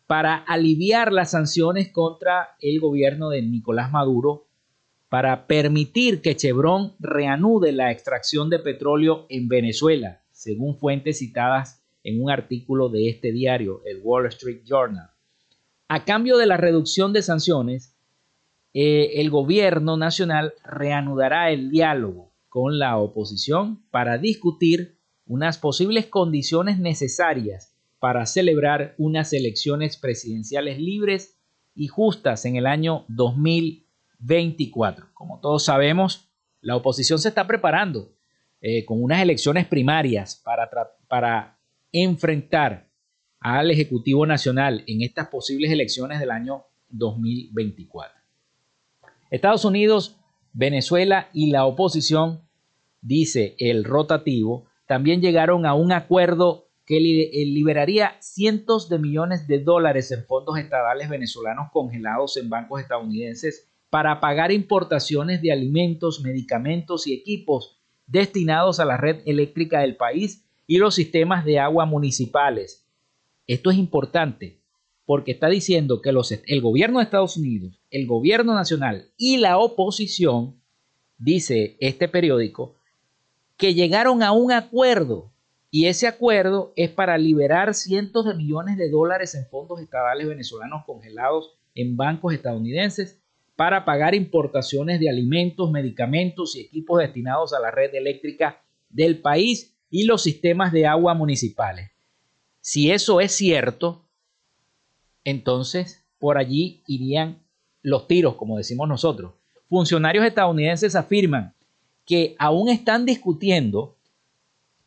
para 0.06 0.36
aliviar 0.36 1.12
las 1.12 1.30
sanciones 1.30 1.90
contra 1.90 2.56
el 2.60 2.80
gobierno 2.80 3.30
de 3.30 3.42
Nicolás 3.42 3.90
Maduro 3.90 4.49
para 5.10 5.48
permitir 5.48 6.22
que 6.22 6.36
Chevron 6.36 6.94
reanude 7.00 7.72
la 7.72 7.90
extracción 7.90 8.48
de 8.48 8.60
petróleo 8.60 9.26
en 9.28 9.48
Venezuela, 9.48 10.22
según 10.30 10.76
fuentes 10.78 11.18
citadas 11.18 11.82
en 12.04 12.22
un 12.22 12.30
artículo 12.30 12.88
de 12.88 13.08
este 13.08 13.32
diario, 13.32 13.82
el 13.84 14.00
Wall 14.04 14.26
Street 14.26 14.60
Journal. 14.64 15.10
A 15.88 16.04
cambio 16.04 16.38
de 16.38 16.46
la 16.46 16.56
reducción 16.56 17.12
de 17.12 17.22
sanciones, 17.22 17.96
eh, 18.72 19.14
el 19.20 19.30
gobierno 19.30 19.96
nacional 19.96 20.54
reanudará 20.64 21.50
el 21.50 21.72
diálogo 21.72 22.30
con 22.48 22.78
la 22.78 22.96
oposición 22.96 23.82
para 23.90 24.16
discutir 24.16 24.96
unas 25.26 25.58
posibles 25.58 26.06
condiciones 26.06 26.78
necesarias 26.78 27.74
para 27.98 28.26
celebrar 28.26 28.94
unas 28.96 29.32
elecciones 29.32 29.96
presidenciales 29.96 30.78
libres 30.78 31.36
y 31.74 31.88
justas 31.88 32.44
en 32.44 32.54
el 32.54 32.66
año 32.66 33.04
2020 33.08 33.89
24. 34.20 35.08
Como 35.14 35.40
todos 35.40 35.64
sabemos, 35.64 36.30
la 36.60 36.76
oposición 36.76 37.18
se 37.18 37.28
está 37.28 37.46
preparando 37.46 38.12
eh, 38.60 38.84
con 38.84 39.02
unas 39.02 39.22
elecciones 39.22 39.66
primarias 39.66 40.40
para, 40.44 40.68
para 41.08 41.58
enfrentar 41.92 42.88
al 43.40 43.70
Ejecutivo 43.70 44.26
Nacional 44.26 44.84
en 44.86 45.02
estas 45.02 45.28
posibles 45.28 45.70
elecciones 45.70 46.20
del 46.20 46.30
año 46.30 46.64
2024. 46.90 48.20
Estados 49.30 49.64
Unidos, 49.64 50.16
Venezuela 50.52 51.30
y 51.32 51.50
la 51.50 51.64
oposición, 51.64 52.42
dice 53.00 53.54
el 53.58 53.84
rotativo, 53.84 54.66
también 54.86 55.22
llegaron 55.22 55.64
a 55.64 55.74
un 55.74 55.92
acuerdo 55.92 56.66
que 56.84 56.96
eh, 56.96 57.46
liberaría 57.46 58.16
cientos 58.20 58.88
de 58.88 58.98
millones 58.98 59.46
de 59.46 59.60
dólares 59.60 60.10
en 60.10 60.26
fondos 60.26 60.58
estatales 60.58 61.08
venezolanos 61.08 61.70
congelados 61.72 62.36
en 62.36 62.50
bancos 62.50 62.80
estadounidenses 62.82 63.69
para 63.90 64.20
pagar 64.20 64.52
importaciones 64.52 65.42
de 65.42 65.52
alimentos, 65.52 66.22
medicamentos 66.22 67.06
y 67.06 67.12
equipos 67.12 67.76
destinados 68.06 68.80
a 68.80 68.84
la 68.84 68.96
red 68.96 69.20
eléctrica 69.26 69.80
del 69.80 69.96
país 69.96 70.44
y 70.66 70.78
los 70.78 70.94
sistemas 70.94 71.44
de 71.44 71.58
agua 71.58 71.84
municipales, 71.84 72.86
esto 73.46 73.70
es 73.70 73.76
importante 73.76 74.60
porque 75.04 75.32
está 75.32 75.48
diciendo 75.48 76.00
que 76.00 76.10
el 76.10 76.60
gobierno 76.60 76.98
de 76.98 77.04
Estados 77.04 77.36
Unidos, 77.36 77.80
el 77.90 78.06
gobierno 78.06 78.54
nacional 78.54 79.10
y 79.16 79.38
la 79.38 79.58
oposición, 79.58 80.60
dice 81.18 81.76
este 81.80 82.06
periódico, 82.06 82.76
que 83.56 83.74
llegaron 83.74 84.22
a 84.22 84.30
un 84.30 84.52
acuerdo 84.52 85.32
y 85.72 85.86
ese 85.86 86.06
acuerdo 86.06 86.72
es 86.76 86.90
para 86.90 87.18
liberar 87.18 87.74
cientos 87.74 88.24
de 88.24 88.34
millones 88.34 88.76
de 88.76 88.88
dólares 88.88 89.34
en 89.34 89.46
fondos 89.46 89.80
estatales 89.80 90.28
venezolanos 90.28 90.84
congelados 90.84 91.54
en 91.74 91.96
bancos 91.96 92.32
estadounidenses 92.32 93.19
para 93.60 93.84
pagar 93.84 94.14
importaciones 94.14 95.00
de 95.00 95.10
alimentos, 95.10 95.70
medicamentos 95.70 96.56
y 96.56 96.62
equipos 96.62 96.98
destinados 96.98 97.52
a 97.52 97.60
la 97.60 97.70
red 97.70 97.94
eléctrica 97.94 98.62
del 98.88 99.18
país 99.18 99.76
y 99.90 100.04
los 100.04 100.22
sistemas 100.22 100.72
de 100.72 100.86
agua 100.86 101.12
municipales. 101.12 101.90
Si 102.62 102.90
eso 102.90 103.20
es 103.20 103.32
cierto, 103.32 104.08
entonces 105.24 106.02
por 106.18 106.38
allí 106.38 106.82
irían 106.86 107.42
los 107.82 108.08
tiros, 108.08 108.36
como 108.36 108.56
decimos 108.56 108.88
nosotros. 108.88 109.34
Funcionarios 109.68 110.24
estadounidenses 110.24 110.96
afirman 110.96 111.54
que 112.06 112.36
aún 112.38 112.70
están 112.70 113.04
discutiendo 113.04 113.98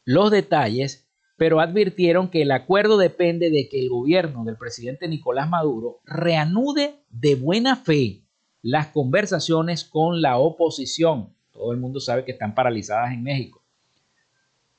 los 0.04 0.32
detalles, 0.32 1.06
pero 1.38 1.60
advirtieron 1.60 2.28
que 2.28 2.42
el 2.42 2.50
acuerdo 2.50 2.98
depende 2.98 3.52
de 3.52 3.70
que 3.70 3.80
el 3.80 3.90
gobierno 3.90 4.44
del 4.46 4.58
presidente 4.58 5.08
Nicolás 5.08 5.48
Maduro 5.48 6.00
reanude 6.06 6.96
de 7.12 7.36
buena 7.36 7.76
fe 7.76 8.23
las 8.64 8.88
conversaciones 8.88 9.84
con 9.84 10.22
la 10.22 10.38
oposición. 10.38 11.30
Todo 11.52 11.72
el 11.72 11.80
mundo 11.80 12.00
sabe 12.00 12.26
que 12.26 12.32
están 12.32 12.56
paralizadas 12.56 13.14
en 13.14 13.22
México. 13.22 13.62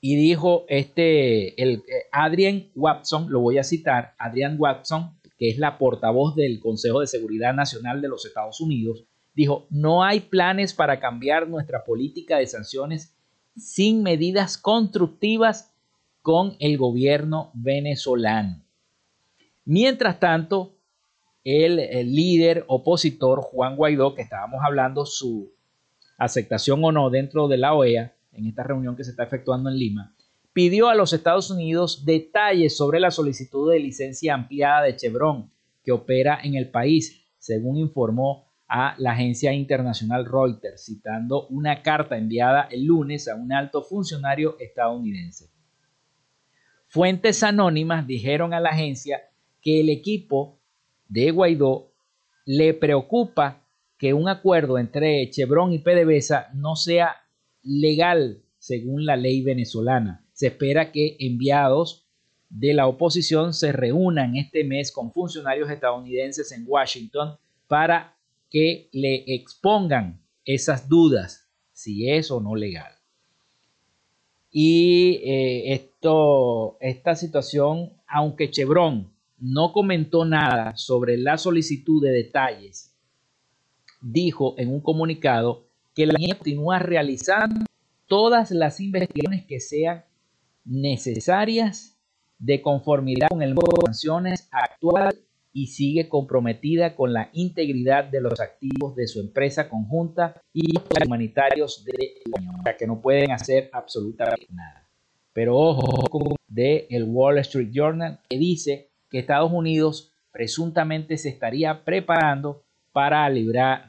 Y 0.00 0.16
dijo 0.16 0.64
este, 0.68 1.62
el, 1.62 1.76
eh, 1.76 2.06
Adrian 2.10 2.70
Watson, 2.74 3.30
lo 3.30 3.40
voy 3.40 3.58
a 3.58 3.64
citar, 3.64 4.14
Adrian 4.18 4.56
Watson, 4.58 5.18
que 5.38 5.50
es 5.50 5.58
la 5.58 5.78
portavoz 5.78 6.34
del 6.34 6.60
Consejo 6.60 7.00
de 7.00 7.06
Seguridad 7.06 7.54
Nacional 7.54 8.00
de 8.00 8.08
los 8.08 8.26
Estados 8.26 8.60
Unidos, 8.60 9.04
dijo, 9.34 9.66
no 9.70 10.02
hay 10.02 10.20
planes 10.20 10.74
para 10.74 11.00
cambiar 11.00 11.48
nuestra 11.48 11.84
política 11.84 12.38
de 12.38 12.46
sanciones 12.46 13.14
sin 13.56 14.02
medidas 14.02 14.58
constructivas 14.58 15.72
con 16.22 16.56
el 16.58 16.78
gobierno 16.78 17.50
venezolano. 17.54 18.62
Mientras 19.64 20.20
tanto, 20.20 20.74
el, 21.44 21.76
líder 22.14 22.64
opositor 22.68 23.42
Juan 23.42 23.76
Guaidó, 23.76 24.14
que 24.14 24.22
estábamos 24.22 24.60
hablando 24.64 25.04
su 25.04 25.52
aceptación 26.16 26.82
o 26.84 26.90
no 26.90 27.10
dentro 27.10 27.48
de 27.48 27.58
la 27.58 27.74
OEA, 27.74 28.14
en 28.32 28.46
esta 28.46 28.64
reunión 28.64 28.96
que 28.96 29.04
se 29.04 29.10
está 29.10 29.24
efectuando 29.24 29.70
en 29.70 29.78
Lima, 29.78 30.14
pidió 30.52 30.88
a 30.88 30.94
los 30.94 31.12
Estados 31.12 31.50
Unidos 31.50 32.04
detalles 32.04 32.76
sobre 32.76 32.98
la 32.98 33.10
solicitud 33.10 33.70
de 33.70 33.78
licencia 33.78 34.34
ampliada 34.34 34.82
de 34.82 34.96
Chevron 34.96 35.50
que 35.84 35.92
opera 35.92 36.40
en 36.42 36.54
el 36.54 36.70
país, 36.70 37.22
según 37.38 37.76
informó 37.76 38.48
a 38.66 38.94
la 38.98 39.12
agencia 39.12 39.52
internacional 39.52 40.24
Reuters, 40.24 40.86
citando 40.86 41.46
una 41.48 41.82
carta 41.82 42.16
enviada 42.16 42.62
el 42.70 42.86
lunes 42.86 43.28
a 43.28 43.36
un 43.36 43.52
alto 43.52 43.82
funcionario 43.82 44.56
estadounidense. 44.58 45.50
Fuentes 46.86 47.42
anónimas 47.42 48.06
dijeron 48.06 48.54
a 48.54 48.60
la 48.60 48.70
agencia 48.70 49.20
que 49.60 49.80
el 49.80 49.90
equipo 49.90 50.58
de 51.14 51.30
Guaidó 51.30 51.92
le 52.44 52.74
preocupa 52.74 53.62
que 53.98 54.12
un 54.12 54.28
acuerdo 54.28 54.78
entre 54.78 55.30
Chevron 55.30 55.72
y 55.72 55.78
PDVSA 55.78 56.50
no 56.54 56.74
sea 56.74 57.14
legal 57.62 58.42
según 58.58 59.06
la 59.06 59.16
ley 59.16 59.40
venezolana. 59.40 60.26
Se 60.32 60.48
espera 60.48 60.90
que 60.90 61.16
enviados 61.20 62.08
de 62.50 62.74
la 62.74 62.88
oposición 62.88 63.54
se 63.54 63.70
reúnan 63.70 64.36
este 64.36 64.64
mes 64.64 64.90
con 64.90 65.12
funcionarios 65.12 65.70
estadounidenses 65.70 66.50
en 66.50 66.64
Washington 66.66 67.38
para 67.68 68.16
que 68.50 68.88
le 68.92 69.22
expongan 69.34 70.20
esas 70.44 70.88
dudas, 70.88 71.48
si 71.72 72.10
es 72.10 72.32
o 72.32 72.40
no 72.40 72.56
legal. 72.56 72.92
Y 74.50 75.20
eh, 75.24 75.74
esto, 75.74 76.76
esta 76.80 77.14
situación, 77.14 77.92
aunque 78.08 78.50
Chevron 78.50 79.13
no 79.38 79.72
comentó 79.72 80.24
nada 80.24 80.76
sobre 80.76 81.16
la 81.16 81.38
solicitud 81.38 82.02
de 82.02 82.10
detalles, 82.10 82.94
dijo 84.00 84.54
en 84.58 84.70
un 84.70 84.80
comunicado 84.80 85.66
que 85.94 86.06
la 86.06 86.14
línea 86.18 86.36
continúa 86.36 86.78
realizando 86.78 87.64
todas 88.06 88.50
las 88.50 88.80
investigaciones 88.80 89.44
que 89.46 89.60
sean 89.60 90.04
necesarias 90.64 91.98
de 92.38 92.60
conformidad 92.62 93.28
con 93.28 93.42
el 93.42 93.54
modo 93.54 93.76
de 93.76 93.86
sanciones 93.86 94.48
actual 94.50 95.14
y 95.52 95.68
sigue 95.68 96.08
comprometida 96.08 96.96
con 96.96 97.12
la 97.12 97.30
integridad 97.32 98.04
de 98.04 98.20
los 98.20 98.40
activos 98.40 98.96
de 98.96 99.06
su 99.06 99.20
empresa 99.20 99.68
conjunta 99.68 100.42
y 100.52 100.72
los 100.72 100.84
humanitarios 101.06 101.84
de 101.84 102.22
la 102.26 102.40
Unión, 102.40 102.62
que 102.76 102.86
no 102.86 103.00
pueden 103.00 103.30
hacer 103.30 103.70
absolutamente 103.72 104.48
nada. 104.50 104.88
Pero 105.32 105.56
ojo 105.56 106.36
de 106.48 106.86
el 106.90 107.04
Wall 107.04 107.38
Street 107.38 107.70
Journal 107.72 108.20
que 108.28 108.36
dice 108.36 108.90
que 109.14 109.20
Estados 109.20 109.52
Unidos 109.52 110.12
presuntamente 110.32 111.16
se 111.18 111.28
estaría 111.28 111.84
preparando 111.84 112.64
para, 112.90 113.30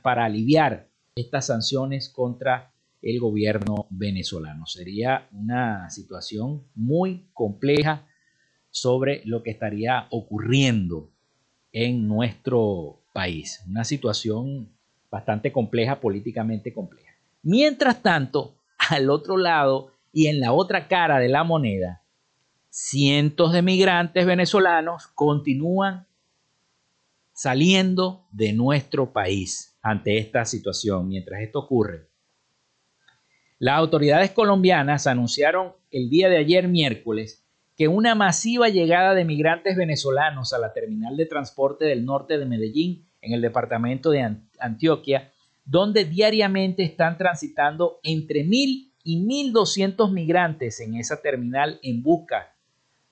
para 0.04 0.26
aliviar 0.26 0.88
estas 1.16 1.48
sanciones 1.48 2.10
contra 2.10 2.72
el 3.02 3.20
gobierno 3.20 3.88
venezolano. 3.90 4.68
Sería 4.68 5.28
una 5.32 5.90
situación 5.90 6.68
muy 6.76 7.28
compleja 7.34 8.08
sobre 8.70 9.24
lo 9.26 9.42
que 9.42 9.50
estaría 9.50 10.06
ocurriendo 10.12 11.10
en 11.72 12.08
nuestro 12.08 13.02
país. 13.12 13.64
Una 13.68 13.84
situación 13.84 14.78
bastante 15.10 15.52
compleja, 15.52 16.00
políticamente 16.00 16.72
compleja. 16.72 17.16
Mientras 17.42 18.04
tanto, 18.04 18.58
al 18.78 19.10
otro 19.10 19.38
lado 19.38 19.92
y 20.14 20.28
en 20.28 20.40
la 20.40 20.54
otra 20.54 20.88
cara 20.88 21.18
de 21.18 21.30
la 21.30 21.44
moneda, 21.44 22.05
cientos 22.78 23.54
de 23.54 23.62
migrantes 23.62 24.26
venezolanos 24.26 25.08
continúan 25.08 26.08
saliendo 27.32 28.28
de 28.34 28.52
nuestro 28.52 29.14
país 29.14 29.78
ante 29.82 30.18
esta 30.18 30.44
situación. 30.44 31.08
Mientras 31.08 31.42
esto 31.42 31.60
ocurre, 31.60 32.10
las 33.60 33.78
autoridades 33.78 34.32
colombianas 34.32 35.08
anunciaron 35.08 35.72
el 35.90 36.10
día 36.10 36.28
de 36.28 36.36
ayer 36.36 36.68
miércoles 36.68 37.46
que 37.78 37.88
una 37.88 38.14
masiva 38.14 38.68
llegada 38.68 39.14
de 39.14 39.24
migrantes 39.24 39.78
venezolanos 39.78 40.52
a 40.52 40.60
la 40.60 40.74
terminal 40.74 41.16
de 41.16 41.28
transporte 41.28 41.86
del 41.86 42.04
norte 42.04 42.38
de 42.38 42.46
Medellín, 42.46 43.08
en 43.22 43.32
el 43.32 43.42
departamento 43.42 44.12
de 44.12 44.36
Antioquia, 44.60 45.32
donde 45.64 46.04
diariamente 46.04 46.84
están 46.84 47.18
transitando 47.18 48.02
entre 48.04 48.44
mil 48.44 48.92
y 49.06 49.22
mil 49.22 49.54
doscientos 49.54 50.12
migrantes 50.12 50.82
en 50.82 50.96
esa 50.96 51.22
terminal 51.22 51.80
en 51.82 52.04
busca 52.04 52.52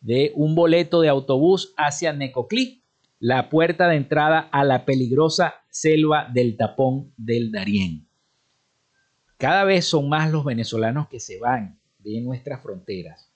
de 0.04 0.32
un 0.36 0.54
boleto 0.54 1.01
de 1.01 1.10
autobús 1.10 1.74
hacia 1.76 2.14
Necoclí, 2.14 2.84
la 3.20 3.49
puerta 3.49 3.88
de 3.88 3.95
entrada 3.95 4.39
a 4.51 4.64
la 4.64 4.86
peligrosa 4.86 5.56
selva 5.70 6.30
del 6.32 6.56
tapón 6.56 7.12
del 7.18 7.51
Darién. 7.51 8.08
Cada 9.38 9.64
vez 9.64 9.86
son 9.86 10.08
más 10.08 10.32
los 10.32 10.45
venezolanos 10.45 11.08
que 11.08 11.20
se 11.20 11.39
van 11.39 11.80
de 11.99 12.22
nuestras 12.22 12.62
fronteras 12.62 13.34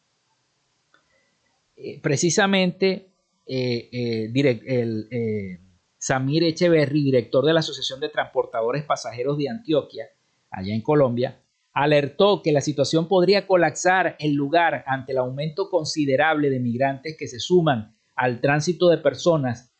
eh, 1.79 1.99
precisamente 2.01 3.11
eh, 3.45 3.89
eh, 3.91 4.59
el, 4.65 5.59
Samir 5.99 6.43
Echeverry, 6.43 7.03
director 7.03 7.45
de 7.45 7.53
la 7.53 7.59
Asociación 7.59 7.99
de 7.99 8.09
Transportadores 8.09 8.83
Pasajeros 8.83 9.37
de 9.37 9.49
Antioquia, 9.49 10.07
allá 10.49 10.73
en 10.73 10.81
Colombia, 10.81 11.39
alertó 11.77 12.41
que 12.41 12.51
la 12.51 12.61
situación 12.61 13.07
podría 13.07 13.45
colapsar 13.45 14.15
el 14.17 14.33
lugar 14.33 14.83
ante 14.87 15.11
el 15.11 15.19
aumento 15.19 15.69
considerable 15.69 16.49
de 16.49 16.59
migrantes 16.59 17.15
que 17.15 17.27
se 17.27 17.39
suman 17.39 17.95
al 18.15 18.41
tránsito 18.41 18.89
de 18.89 18.97
personas 18.97 19.71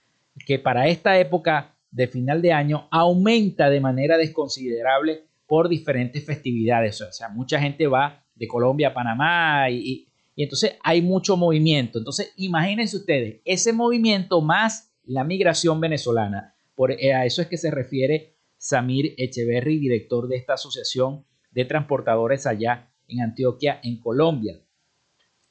que 0.45 0.59
para 0.59 0.87
esta 0.87 1.17
época 1.17 1.75
de 1.89 2.07
final 2.07 2.43
de 2.43 2.53
año 2.53 2.87
aumenta 2.91 3.71
de 3.71 3.81
manera 3.81 4.15
desconsiderable 4.15 5.23
por 5.47 5.69
diferentes 5.69 6.23
festividades. 6.23 7.01
O 7.01 7.11
sea, 7.11 7.29
mucha 7.29 7.59
gente 7.59 7.87
va 7.87 8.23
de 8.35 8.47
Colombia 8.47 8.89
a 8.89 8.93
Panamá 8.93 9.67
y, 9.71 10.07
y 10.35 10.43
entonces 10.43 10.77
hay 10.83 11.01
mucho 11.01 11.35
movimiento. 11.35 11.97
Entonces, 11.97 12.31
imagínense 12.35 12.95
ustedes, 12.95 13.41
ese 13.43 13.73
movimiento 13.73 14.39
más 14.41 14.91
la 15.03 15.23
migración 15.23 15.81
venezolana. 15.81 16.53
Por, 16.75 16.91
eh, 16.91 17.15
a 17.15 17.25
eso 17.25 17.41
es 17.41 17.47
que 17.47 17.57
se 17.57 17.71
refiere 17.71 18.35
Samir 18.55 19.15
Echeverry, 19.17 19.79
director 19.79 20.27
de 20.27 20.35
esta 20.35 20.53
asociación 20.53 21.25
de 21.51 21.65
transportadores 21.65 22.45
allá 22.45 22.89
en 23.07 23.21
Antioquia, 23.21 23.79
en 23.83 23.99
Colombia. 23.99 24.59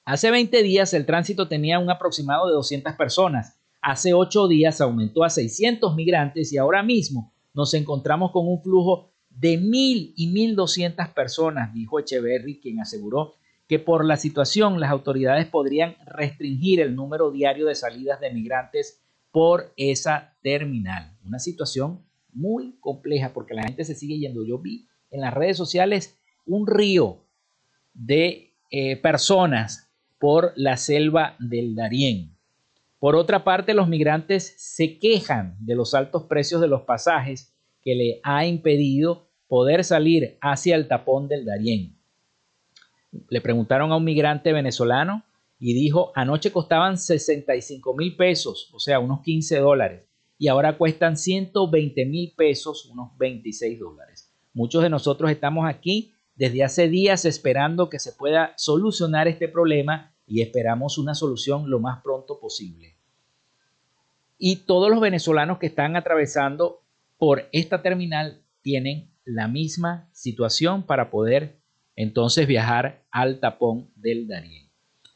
Hace 0.04 0.30
20 0.30 0.62
días 0.62 0.94
el 0.94 1.06
tránsito 1.06 1.48
tenía 1.48 1.78
un 1.78 1.90
aproximado 1.90 2.46
de 2.46 2.54
200 2.54 2.94
personas. 2.94 3.58
Hace 3.80 4.14
8 4.14 4.48
días 4.48 4.80
aumentó 4.80 5.24
a 5.24 5.30
600 5.30 5.94
migrantes 5.94 6.52
y 6.52 6.58
ahora 6.58 6.82
mismo 6.82 7.32
nos 7.54 7.74
encontramos 7.74 8.30
con 8.30 8.46
un 8.46 8.62
flujo 8.62 9.10
de 9.30 9.58
1.000 9.60 10.12
y 10.16 10.54
1.200 10.54 11.12
personas, 11.12 11.72
dijo 11.74 11.98
Echeverry, 11.98 12.60
quien 12.60 12.80
aseguró 12.80 13.34
que 13.68 13.78
por 13.78 14.04
la 14.04 14.16
situación 14.16 14.80
las 14.80 14.90
autoridades 14.90 15.46
podrían 15.46 15.96
restringir 16.06 16.80
el 16.80 16.94
número 16.94 17.30
diario 17.30 17.66
de 17.66 17.74
salidas 17.74 18.20
de 18.20 18.30
migrantes 18.30 19.00
por 19.32 19.72
esa 19.76 20.36
terminal. 20.42 21.16
Una 21.24 21.38
situación 21.38 22.04
muy 22.32 22.76
compleja 22.80 23.32
porque 23.32 23.54
la 23.54 23.64
gente 23.64 23.84
se 23.84 23.94
sigue 23.94 24.18
yendo. 24.18 24.44
Yo 24.44 24.58
vi 24.58 24.86
en 25.10 25.20
las 25.20 25.34
redes 25.34 25.56
sociales 25.56 26.18
un 26.46 26.66
río 26.66 27.24
de 27.94 28.54
eh, 28.70 28.96
personas 28.96 29.90
por 30.18 30.52
la 30.56 30.76
selva 30.76 31.36
del 31.38 31.74
Darién. 31.74 32.36
Por 32.98 33.14
otra 33.14 33.44
parte, 33.44 33.74
los 33.74 33.88
migrantes 33.88 34.54
se 34.56 34.98
quejan 34.98 35.56
de 35.60 35.74
los 35.74 35.94
altos 35.94 36.24
precios 36.24 36.60
de 36.60 36.68
los 36.68 36.82
pasajes 36.82 37.54
que 37.82 37.94
le 37.94 38.20
ha 38.22 38.46
impedido 38.46 39.28
poder 39.48 39.84
salir 39.84 40.38
hacia 40.40 40.76
el 40.76 40.88
tapón 40.88 41.28
del 41.28 41.44
Darién. 41.44 41.96
Le 43.28 43.40
preguntaron 43.40 43.92
a 43.92 43.96
un 43.96 44.04
migrante 44.04 44.52
venezolano 44.52 45.24
y 45.58 45.74
dijo, 45.74 46.12
anoche 46.14 46.50
costaban 46.50 46.98
65 46.98 47.94
mil 47.94 48.16
pesos, 48.16 48.70
o 48.74 48.78
sea, 48.78 48.98
unos 48.98 49.22
15 49.22 49.58
dólares, 49.58 50.08
y 50.38 50.48
ahora 50.48 50.76
cuestan 50.76 51.16
120 51.16 52.04
mil 52.06 52.34
pesos, 52.36 52.86
unos 52.86 53.16
26 53.16 53.78
dólares. 53.78 54.25
Muchos 54.56 54.82
de 54.82 54.88
nosotros 54.88 55.30
estamos 55.30 55.68
aquí 55.68 56.14
desde 56.34 56.64
hace 56.64 56.88
días 56.88 57.26
esperando 57.26 57.90
que 57.90 57.98
se 57.98 58.12
pueda 58.12 58.54
solucionar 58.56 59.28
este 59.28 59.48
problema 59.48 60.14
y 60.26 60.40
esperamos 60.40 60.96
una 60.96 61.14
solución 61.14 61.68
lo 61.68 61.78
más 61.78 62.00
pronto 62.02 62.40
posible. 62.40 62.96
Y 64.38 64.64
todos 64.64 64.88
los 64.88 64.98
venezolanos 64.98 65.58
que 65.58 65.66
están 65.66 65.94
atravesando 65.94 66.80
por 67.18 67.50
esta 67.52 67.82
terminal 67.82 68.40
tienen 68.62 69.10
la 69.26 69.46
misma 69.46 70.08
situación 70.12 70.84
para 70.84 71.10
poder 71.10 71.58
entonces 71.94 72.46
viajar 72.46 73.04
al 73.10 73.40
tapón 73.40 73.90
del 73.94 74.26
Darién. 74.26 74.70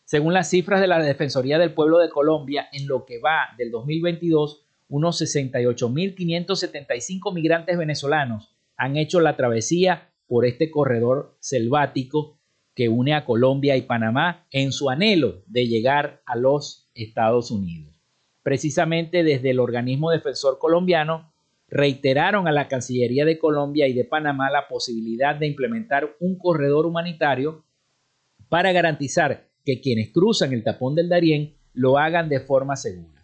Según 0.04 0.34
las 0.34 0.50
cifras 0.50 0.82
de 0.82 0.86
la 0.86 1.02
Defensoría 1.02 1.58
del 1.58 1.72
Pueblo 1.72 1.96
de 1.96 2.10
Colombia, 2.10 2.68
en 2.72 2.86
lo 2.86 3.06
que 3.06 3.18
va 3.20 3.54
del 3.56 3.70
2022, 3.70 4.66
unos 4.90 5.22
68.575 5.22 7.32
migrantes 7.32 7.78
venezolanos 7.78 8.54
han 8.80 8.96
hecho 8.96 9.20
la 9.20 9.36
travesía 9.36 10.10
por 10.26 10.46
este 10.46 10.70
corredor 10.70 11.36
selvático 11.38 12.38
que 12.74 12.88
une 12.88 13.12
a 13.12 13.26
Colombia 13.26 13.76
y 13.76 13.82
Panamá 13.82 14.46
en 14.50 14.72
su 14.72 14.88
anhelo 14.88 15.42
de 15.46 15.68
llegar 15.68 16.22
a 16.24 16.34
los 16.34 16.88
Estados 16.94 17.50
Unidos. 17.50 17.94
Precisamente 18.42 19.22
desde 19.22 19.50
el 19.50 19.60
organismo 19.60 20.10
defensor 20.10 20.58
colombiano 20.58 21.30
reiteraron 21.68 22.48
a 22.48 22.52
la 22.52 22.68
Cancillería 22.68 23.26
de 23.26 23.38
Colombia 23.38 23.86
y 23.86 23.92
de 23.92 24.06
Panamá 24.06 24.48
la 24.50 24.66
posibilidad 24.66 25.36
de 25.36 25.48
implementar 25.48 26.16
un 26.18 26.38
corredor 26.38 26.86
humanitario 26.86 27.66
para 28.48 28.72
garantizar 28.72 29.50
que 29.62 29.82
quienes 29.82 30.10
cruzan 30.10 30.54
el 30.54 30.64
tapón 30.64 30.94
del 30.94 31.10
Darién 31.10 31.54
lo 31.74 31.98
hagan 31.98 32.30
de 32.30 32.40
forma 32.40 32.76
segura. 32.76 33.19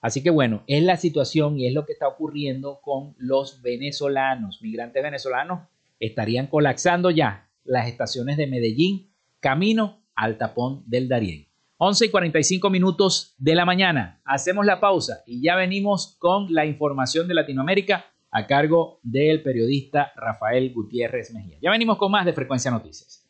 Así 0.00 0.22
que 0.22 0.30
bueno, 0.30 0.62
es 0.66 0.82
la 0.82 0.96
situación 0.96 1.58
y 1.58 1.66
es 1.66 1.74
lo 1.74 1.84
que 1.84 1.92
está 1.92 2.08
ocurriendo 2.08 2.80
con 2.80 3.14
los 3.18 3.60
venezolanos. 3.62 4.62
Migrantes 4.62 5.02
venezolanos 5.02 5.68
estarían 5.98 6.46
colapsando 6.46 7.10
ya 7.10 7.50
las 7.64 7.86
estaciones 7.86 8.36
de 8.36 8.46
Medellín 8.46 9.12
camino 9.40 10.02
al 10.14 10.38
tapón 10.38 10.82
del 10.86 11.08
Darién. 11.08 11.46
11 11.82 12.06
y 12.06 12.08
45 12.10 12.68
minutos 12.68 13.34
de 13.38 13.54
la 13.54 13.64
mañana. 13.64 14.20
Hacemos 14.24 14.66
la 14.66 14.80
pausa 14.80 15.22
y 15.26 15.42
ya 15.42 15.56
venimos 15.56 16.16
con 16.18 16.52
la 16.52 16.66
información 16.66 17.26
de 17.26 17.34
Latinoamérica 17.34 18.04
a 18.30 18.46
cargo 18.46 19.00
del 19.02 19.42
periodista 19.42 20.12
Rafael 20.14 20.72
Gutiérrez 20.74 21.32
Mejía. 21.32 21.58
Ya 21.62 21.70
venimos 21.70 21.96
con 21.96 22.12
más 22.12 22.26
de 22.26 22.34
Frecuencia 22.34 22.70
Noticias. 22.70 23.26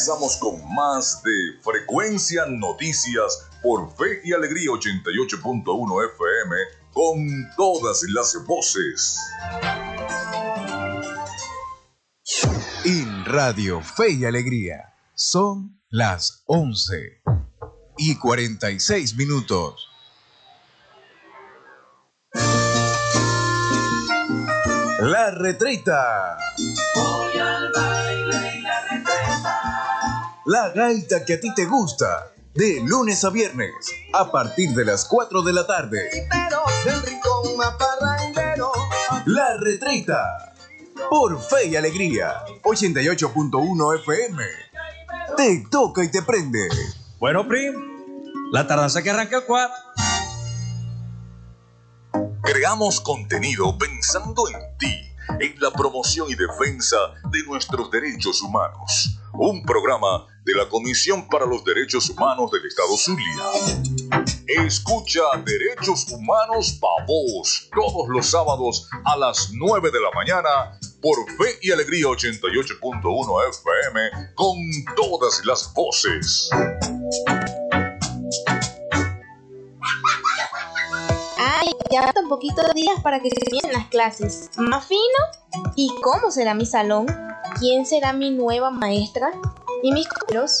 Regresamos 0.00 0.38
con 0.38 0.74
más 0.74 1.22
de 1.22 1.60
Frecuencia 1.62 2.46
Noticias 2.46 3.50
por 3.62 3.94
Fe 3.96 4.22
y 4.24 4.32
Alegría 4.32 4.70
88.1 4.70 6.12
FM 6.14 6.56
con 6.90 7.26
todas 7.54 8.02
las 8.08 8.34
voces. 8.46 9.18
En 12.86 13.26
Radio 13.26 13.82
Fe 13.82 14.12
y 14.12 14.24
Alegría 14.24 14.94
son 15.14 15.78
las 15.90 16.44
11 16.46 17.22
y 17.98 18.16
46 18.16 19.16
minutos. 19.16 19.86
La 25.00 25.30
retreta. 25.32 26.38
Voy 26.94 27.38
al 27.38 27.89
La 30.46 30.70
gaita 30.70 31.24
que 31.24 31.34
a 31.34 31.40
ti 31.40 31.52
te 31.54 31.66
gusta. 31.66 32.32
De 32.54 32.80
lunes 32.84 33.22
a 33.24 33.30
viernes, 33.30 33.74
a 34.12 34.30
partir 34.32 34.70
de 34.70 34.84
las 34.86 35.04
4 35.04 35.42
de 35.42 35.52
la 35.52 35.66
tarde. 35.66 36.28
La 39.26 39.56
retreta. 39.58 40.54
Por 41.10 41.40
Fe 41.40 41.66
y 41.68 41.76
Alegría. 41.76 42.42
88.1 42.64 44.00
FM. 44.00 44.42
Te 45.36 45.66
toca 45.70 46.02
y 46.02 46.10
te 46.10 46.22
prende. 46.22 46.68
Bueno, 47.18 47.46
Prim, 47.46 47.74
la 48.50 48.66
tardanza 48.66 49.02
que 49.02 49.10
arranca 49.10 49.38
a 49.38 49.46
4. 49.46 49.76
Creamos 52.42 53.00
contenido 53.00 53.76
pensando 53.76 54.48
en 54.48 54.78
ti, 54.78 55.12
en 55.38 55.60
la 55.60 55.70
promoción 55.70 56.28
y 56.30 56.34
defensa 56.34 56.96
de 57.30 57.42
nuestros 57.44 57.90
derechos 57.90 58.42
humanos. 58.42 59.20
Un 59.34 59.62
programa 59.62 60.26
de 60.44 60.54
la 60.54 60.68
Comisión 60.68 61.28
para 61.28 61.46
los 61.46 61.64
Derechos 61.64 62.10
Humanos 62.10 62.50
del 62.50 62.66
Estado 62.66 62.96
Zulia. 62.96 63.36
Escucha 64.46 65.20
Derechos 65.44 66.06
Humanos 66.10 66.78
Pa' 66.80 67.04
Vos 67.06 67.68
todos 67.74 68.08
los 68.08 68.26
sábados 68.26 68.88
a 69.04 69.16
las 69.16 69.50
9 69.52 69.90
de 69.90 70.00
la 70.00 70.10
mañana 70.12 70.78
por 71.00 71.16
Fe 71.36 71.58
y 71.62 71.70
Alegría 71.70 72.06
88.1 72.06 73.48
FM 73.50 74.34
con 74.34 74.56
todas 74.96 75.44
las 75.44 75.72
voces. 75.74 76.50
Ay, 81.38 81.70
ya 81.90 82.02
faltan 82.02 82.28
poquitos 82.28 82.74
días 82.74 83.00
para 83.02 83.20
que 83.20 83.30
se 83.30 83.36
comiencen 83.44 83.72
las 83.72 83.86
clases. 83.88 84.50
¿Más 84.56 84.86
fino? 84.86 85.00
¿Y 85.76 85.90
cómo 86.02 86.30
será 86.30 86.54
mi 86.54 86.66
salón? 86.66 87.06
¿Quién 87.58 87.86
será 87.86 88.12
mi 88.12 88.30
nueva 88.30 88.70
maestra? 88.70 89.32
¿Y 89.82 89.92
mis 89.92 90.06
compañeros? 90.08 90.60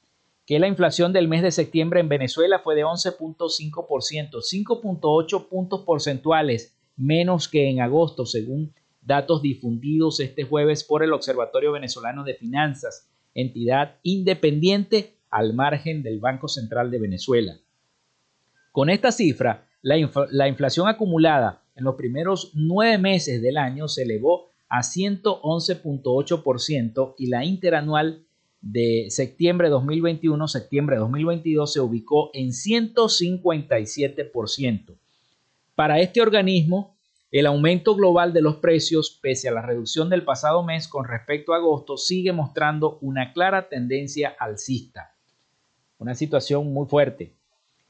que 0.45 0.59
la 0.59 0.67
inflación 0.67 1.11
del 1.13 1.27
mes 1.27 1.41
de 1.41 1.51
septiembre 1.51 1.99
en 1.99 2.09
Venezuela 2.09 2.59
fue 2.59 2.75
de 2.75 2.85
11.5%, 2.85 3.87
5.8 3.87 5.47
puntos 5.47 5.81
porcentuales 5.81 6.75
menos 6.95 7.47
que 7.47 7.69
en 7.69 7.81
agosto, 7.81 8.25
según 8.25 8.73
datos 9.01 9.41
difundidos 9.41 10.19
este 10.19 10.43
jueves 10.43 10.83
por 10.83 11.03
el 11.03 11.13
Observatorio 11.13 11.71
Venezolano 11.71 12.23
de 12.23 12.35
Finanzas, 12.35 13.09
entidad 13.33 13.95
independiente 14.03 15.15
al 15.29 15.53
margen 15.53 16.03
del 16.03 16.19
Banco 16.19 16.47
Central 16.47 16.91
de 16.91 16.99
Venezuela. 16.99 17.57
Con 18.71 18.89
esta 18.89 19.11
cifra, 19.11 19.67
la, 19.81 19.95
la 20.31 20.47
inflación 20.47 20.87
acumulada 20.87 21.63
en 21.75 21.83
los 21.83 21.95
primeros 21.95 22.51
nueve 22.53 22.97
meses 22.97 23.41
del 23.41 23.57
año 23.57 23.87
se 23.87 24.03
elevó 24.03 24.51
a 24.75 24.81
111.8% 24.81 27.15
y 27.17 27.27
la 27.27 27.45
interanual 27.45 28.25
de 28.61 29.07
septiembre 29.09 29.69
2021 29.69 30.49
septiembre 30.49 30.97
2022 30.97 31.71
se 31.71 31.79
ubicó 31.79 32.29
en 32.33 32.49
157%. 32.49 34.97
Para 35.75 36.01
este 36.01 36.21
organismo, 36.21 36.97
el 37.31 37.45
aumento 37.45 37.95
global 37.95 38.33
de 38.33 38.41
los 38.41 38.57
precios, 38.57 39.17
pese 39.21 39.47
a 39.47 39.53
la 39.53 39.61
reducción 39.61 40.09
del 40.09 40.25
pasado 40.25 40.61
mes 40.61 40.89
con 40.89 41.07
respecto 41.07 41.53
a 41.53 41.57
agosto, 41.57 41.95
sigue 41.95 42.33
mostrando 42.33 42.97
una 42.99 43.31
clara 43.31 43.69
tendencia 43.69 44.35
alcista. 44.37 45.15
Una 45.99 46.15
situación 46.15 46.73
muy 46.73 46.85
fuerte. 46.87 47.34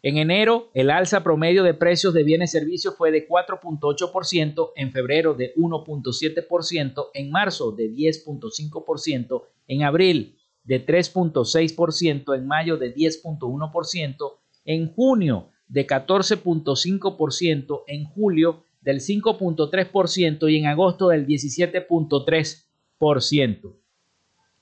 En 0.05 0.17
enero, 0.19 0.69
el 0.75 0.91
alza 0.91 1.23
promedio 1.23 1.63
de 1.63 1.73
precios 1.73 2.13
de 2.13 2.23
bienes 2.23 2.51
y 2.51 2.59
servicios 2.59 2.95
fue 2.95 3.09
de 3.09 3.27
4.8%, 3.27 4.73
en 4.75 4.91
febrero 4.91 5.33
de 5.33 5.55
1.7%, 5.55 7.07
en 7.15 7.31
marzo 7.31 7.71
de 7.71 7.91
10.5%, 7.91 9.41
en 9.67 9.81
abril 9.81 10.37
de 10.63 10.85
3.6%, 10.85 12.35
en 12.35 12.45
mayo 12.45 12.77
de 12.77 12.93
10.1%, 12.93 14.33
en 14.65 14.93
junio 14.93 15.49
de 15.67 15.87
14.5%, 15.87 17.83
en 17.87 18.05
julio 18.05 18.63
del 18.81 18.99
5.3% 18.99 20.51
y 20.51 20.57
en 20.57 20.67
agosto 20.67 21.07
del 21.07 21.25
17.3%. 21.25 23.75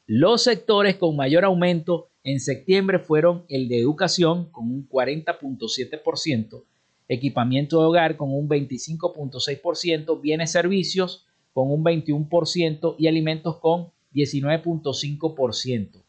Los 0.05 0.43
sectores 0.43 0.95
con 0.95 1.17
mayor 1.17 1.43
aumento 1.43 2.12
en 2.23 2.39
septiembre 2.39 2.99
fueron 2.99 3.45
el 3.49 3.67
de 3.67 3.79
educación 3.79 4.49
con 4.51 4.71
un 4.71 4.87
40.7%, 4.87 6.63
equipamiento 7.07 7.79
de 7.79 7.85
hogar 7.85 8.15
con 8.15 8.33
un 8.33 8.47
25.6%, 8.47 10.21
bienes 10.21 10.51
servicios 10.51 11.25
con 11.53 11.69
un 11.71 11.83
21% 11.83 12.95
y 12.97 13.07
alimentos 13.07 13.57
con 13.57 13.91
19.5%. 14.13 16.03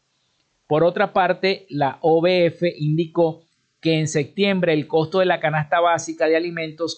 Por 0.67 0.83
otra 0.83 1.13
parte, 1.13 1.65
la 1.69 1.99
OBF 2.01 2.63
indicó 2.77 3.43
que 3.81 3.99
en 3.99 4.07
septiembre 4.07 4.73
el 4.73 4.87
costo 4.87 5.19
de 5.19 5.25
la 5.25 5.39
canasta 5.39 5.79
básica 5.79 6.27
de 6.27 6.35
alimentos 6.35 6.97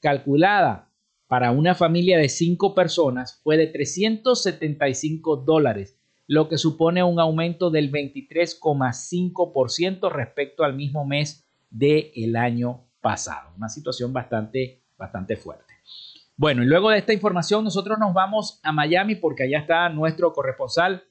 calculada 0.00 0.88
para 1.28 1.50
una 1.50 1.74
familia 1.74 2.18
de 2.18 2.28
cinco 2.28 2.74
personas 2.74 3.40
fue 3.42 3.56
de 3.56 3.68
375 3.68 5.36
dólares, 5.36 5.98
lo 6.32 6.48
que 6.48 6.56
supone 6.56 7.02
un 7.02 7.20
aumento 7.20 7.68
del 7.68 7.92
23,5% 7.92 10.10
respecto 10.10 10.64
al 10.64 10.74
mismo 10.74 11.04
mes 11.04 11.46
del 11.68 12.36
año 12.36 12.86
pasado. 13.02 13.50
Una 13.58 13.68
situación 13.68 14.14
bastante, 14.14 14.80
bastante 14.96 15.36
fuerte. 15.36 15.74
Bueno, 16.34 16.62
y 16.62 16.66
luego 16.66 16.88
de 16.88 16.96
esta 16.96 17.12
información 17.12 17.64
nosotros 17.64 17.98
nos 17.98 18.14
vamos 18.14 18.60
a 18.62 18.72
Miami 18.72 19.16
porque 19.16 19.42
allá 19.42 19.58
está 19.58 19.90
nuestro 19.90 20.32
corresponsal 20.32 21.04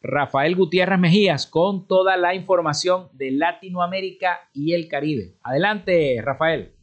Rafael 0.00 0.54
Gutiérrez 0.54 1.00
Mejías 1.00 1.48
con 1.48 1.88
toda 1.88 2.16
la 2.16 2.36
información 2.36 3.08
de 3.14 3.32
Latinoamérica 3.32 4.48
y 4.52 4.74
el 4.74 4.86
Caribe. 4.86 5.38
Adelante, 5.42 6.22
Rafael. 6.22 6.77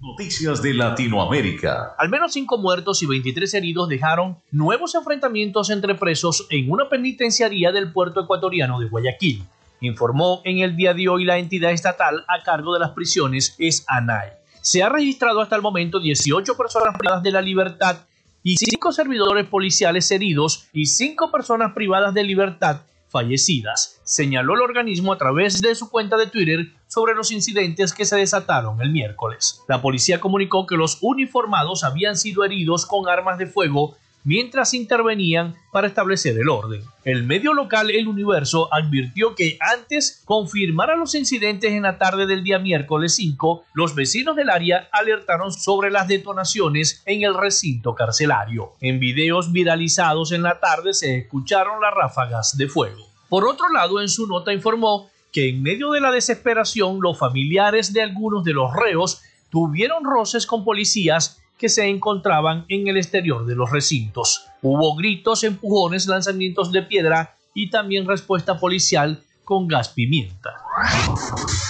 Noticias 0.00 0.62
de 0.62 0.74
Latinoamérica. 0.74 1.94
Al 1.98 2.08
menos 2.08 2.32
cinco 2.32 2.56
muertos 2.56 3.02
y 3.02 3.06
23 3.06 3.52
heridos 3.54 3.88
dejaron 3.88 4.38
nuevos 4.52 4.94
enfrentamientos 4.94 5.70
entre 5.70 5.96
presos 5.96 6.46
en 6.50 6.70
una 6.70 6.88
penitenciaría 6.88 7.72
del 7.72 7.92
puerto 7.92 8.22
ecuatoriano 8.22 8.78
de 8.78 8.88
Guayaquil. 8.88 9.44
Informó 9.80 10.40
en 10.44 10.58
el 10.60 10.76
día 10.76 10.94
de 10.94 11.08
hoy 11.08 11.24
la 11.24 11.38
entidad 11.38 11.72
estatal 11.72 12.24
a 12.28 12.44
cargo 12.44 12.74
de 12.74 12.80
las 12.80 12.90
prisiones 12.92 13.56
es 13.58 13.84
ANAI. 13.88 14.30
Se 14.60 14.84
ha 14.84 14.88
registrado 14.88 15.40
hasta 15.40 15.56
el 15.56 15.62
momento 15.62 15.98
18 15.98 16.56
personas 16.56 16.96
privadas 16.96 17.24
de 17.24 17.32
la 17.32 17.42
libertad 17.42 17.98
y 18.44 18.56
cinco 18.56 18.92
servidores 18.92 19.46
policiales 19.46 20.08
heridos 20.12 20.68
y 20.72 20.86
cinco 20.86 21.32
personas 21.32 21.72
privadas 21.72 22.14
de 22.14 22.22
libertad 22.22 22.82
fallecidas, 23.08 24.00
señaló 24.04 24.54
el 24.54 24.62
organismo 24.62 25.12
a 25.12 25.18
través 25.18 25.60
de 25.60 25.74
su 25.74 25.90
cuenta 25.90 26.16
de 26.16 26.26
Twitter 26.26 26.72
sobre 26.86 27.14
los 27.14 27.30
incidentes 27.32 27.92
que 27.92 28.04
se 28.04 28.16
desataron 28.16 28.80
el 28.80 28.90
miércoles. 28.90 29.62
La 29.68 29.80
policía 29.80 30.20
comunicó 30.20 30.66
que 30.66 30.76
los 30.76 30.98
uniformados 31.00 31.84
habían 31.84 32.16
sido 32.16 32.44
heridos 32.44 32.86
con 32.86 33.08
armas 33.08 33.38
de 33.38 33.46
fuego 33.46 33.96
mientras 34.28 34.74
intervenían 34.74 35.56
para 35.72 35.86
establecer 35.86 36.38
el 36.38 36.50
orden. 36.50 36.82
El 37.02 37.22
medio 37.22 37.54
local 37.54 37.90
El 37.90 38.08
Universo 38.08 38.68
advirtió 38.70 39.34
que 39.34 39.56
antes 39.58 40.20
confirmara 40.26 40.96
los 40.96 41.14
incidentes 41.14 41.72
en 41.72 41.84
la 41.84 41.96
tarde 41.96 42.26
del 42.26 42.44
día 42.44 42.58
miércoles 42.58 43.14
5, 43.14 43.64
los 43.72 43.94
vecinos 43.94 44.36
del 44.36 44.50
área 44.50 44.86
alertaron 44.92 45.50
sobre 45.50 45.90
las 45.90 46.08
detonaciones 46.08 47.02
en 47.06 47.22
el 47.22 47.32
recinto 47.32 47.94
carcelario. 47.94 48.74
En 48.82 49.00
videos 49.00 49.50
viralizados 49.50 50.32
en 50.32 50.42
la 50.42 50.60
tarde 50.60 50.92
se 50.92 51.16
escucharon 51.16 51.80
las 51.80 51.94
ráfagas 51.94 52.54
de 52.58 52.68
fuego. 52.68 53.08
Por 53.30 53.48
otro 53.48 53.70
lado, 53.72 53.98
en 53.98 54.10
su 54.10 54.26
nota 54.26 54.52
informó 54.52 55.08
que 55.32 55.48
en 55.48 55.62
medio 55.62 55.92
de 55.92 56.02
la 56.02 56.10
desesperación 56.10 56.98
los 57.00 57.18
familiares 57.18 57.94
de 57.94 58.02
algunos 58.02 58.44
de 58.44 58.52
los 58.52 58.74
reos 58.74 59.22
tuvieron 59.48 60.04
roces 60.04 60.46
con 60.46 60.66
policías 60.66 61.40
que 61.58 61.68
se 61.68 61.86
encontraban 61.86 62.64
en 62.68 62.88
el 62.88 62.96
exterior 62.96 63.44
de 63.44 63.56
los 63.56 63.70
recintos. 63.70 64.46
Hubo 64.62 64.94
gritos, 64.94 65.44
empujones, 65.44 66.06
lanzamientos 66.06 66.72
de 66.72 66.82
piedra 66.82 67.34
y 67.52 67.70
también 67.70 68.06
respuesta 68.06 68.58
policial 68.58 69.22
con 69.44 69.66
gas 69.66 69.88
pimienta. 69.88 70.54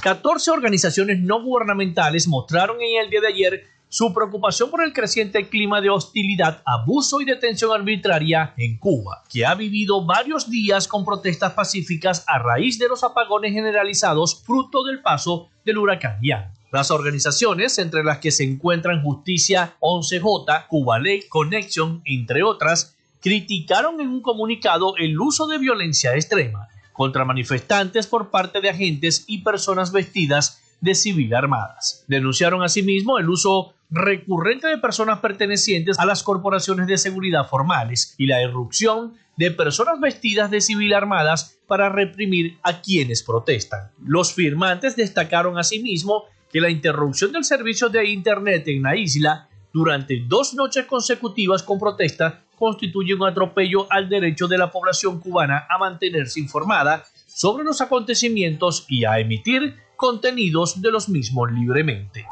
14 0.02 0.50
organizaciones 0.50 1.20
no 1.20 1.42
gubernamentales 1.42 2.28
mostraron 2.28 2.76
en 2.80 3.04
el 3.04 3.10
día 3.10 3.20
de 3.20 3.28
ayer 3.28 3.64
su 3.88 4.12
preocupación 4.12 4.70
por 4.70 4.82
el 4.82 4.92
creciente 4.92 5.48
clima 5.48 5.80
de 5.80 5.88
hostilidad, 5.88 6.62
abuso 6.66 7.20
y 7.20 7.24
detención 7.24 7.72
arbitraria 7.72 8.52
en 8.58 8.76
Cuba, 8.76 9.22
que 9.32 9.46
ha 9.46 9.54
vivido 9.54 10.04
varios 10.04 10.50
días 10.50 10.86
con 10.86 11.04
protestas 11.04 11.52
pacíficas 11.52 12.24
a 12.26 12.38
raíz 12.38 12.78
de 12.78 12.88
los 12.88 13.02
apagones 13.02 13.52
generalizados 13.52 14.42
fruto 14.44 14.84
del 14.84 15.00
paso 15.00 15.48
del 15.64 15.78
huracán 15.78 16.18
Ian. 16.20 16.57
Las 16.70 16.90
organizaciones, 16.90 17.78
entre 17.78 18.04
las 18.04 18.18
que 18.18 18.30
se 18.30 18.44
encuentran 18.44 19.02
Justicia 19.02 19.76
11J, 19.80 20.66
Cuba 20.66 20.98
Ley 20.98 21.22
Connection, 21.28 22.02
entre 22.04 22.42
otras, 22.42 22.96
criticaron 23.20 24.00
en 24.00 24.08
un 24.08 24.20
comunicado 24.20 24.94
el 24.96 25.18
uso 25.18 25.46
de 25.46 25.58
violencia 25.58 26.14
extrema 26.14 26.68
contra 26.92 27.24
manifestantes 27.24 28.06
por 28.06 28.30
parte 28.30 28.60
de 28.60 28.68
agentes 28.68 29.24
y 29.26 29.38
personas 29.38 29.92
vestidas 29.92 30.60
de 30.80 30.94
civil 30.94 31.34
armadas. 31.34 32.04
Denunciaron 32.06 32.62
asimismo 32.62 33.18
el 33.18 33.30
uso 33.30 33.74
recurrente 33.90 34.66
de 34.68 34.78
personas 34.78 35.20
pertenecientes 35.20 35.98
a 35.98 36.04
las 36.04 36.22
corporaciones 36.22 36.86
de 36.86 36.98
seguridad 36.98 37.48
formales 37.48 38.14
y 38.18 38.26
la 38.26 38.42
irrupción 38.42 39.14
de 39.36 39.50
personas 39.50 40.00
vestidas 40.00 40.50
de 40.50 40.60
civil 40.60 40.92
armadas 40.92 41.58
para 41.66 41.88
reprimir 41.88 42.58
a 42.62 42.82
quienes 42.82 43.22
protestan. 43.22 43.90
Los 44.04 44.34
firmantes 44.34 44.96
destacaron 44.96 45.58
asimismo 45.58 46.24
que 46.50 46.60
la 46.60 46.70
interrupción 46.70 47.32
del 47.32 47.44
servicio 47.44 47.88
de 47.88 48.06
Internet 48.06 48.68
en 48.68 48.82
la 48.82 48.96
isla 48.96 49.48
durante 49.72 50.22
dos 50.26 50.54
noches 50.54 50.86
consecutivas 50.86 51.62
con 51.62 51.78
protesta 51.78 52.42
constituye 52.56 53.14
un 53.14 53.26
atropello 53.26 53.86
al 53.90 54.08
derecho 54.08 54.48
de 54.48 54.58
la 54.58 54.70
población 54.70 55.20
cubana 55.20 55.66
a 55.68 55.78
mantenerse 55.78 56.40
informada 56.40 57.04
sobre 57.26 57.64
los 57.64 57.80
acontecimientos 57.80 58.84
y 58.88 59.04
a 59.04 59.18
emitir 59.20 59.76
contenidos 59.96 60.80
de 60.80 60.90
los 60.90 61.08
mismos 61.08 61.52
libremente. 61.52 62.24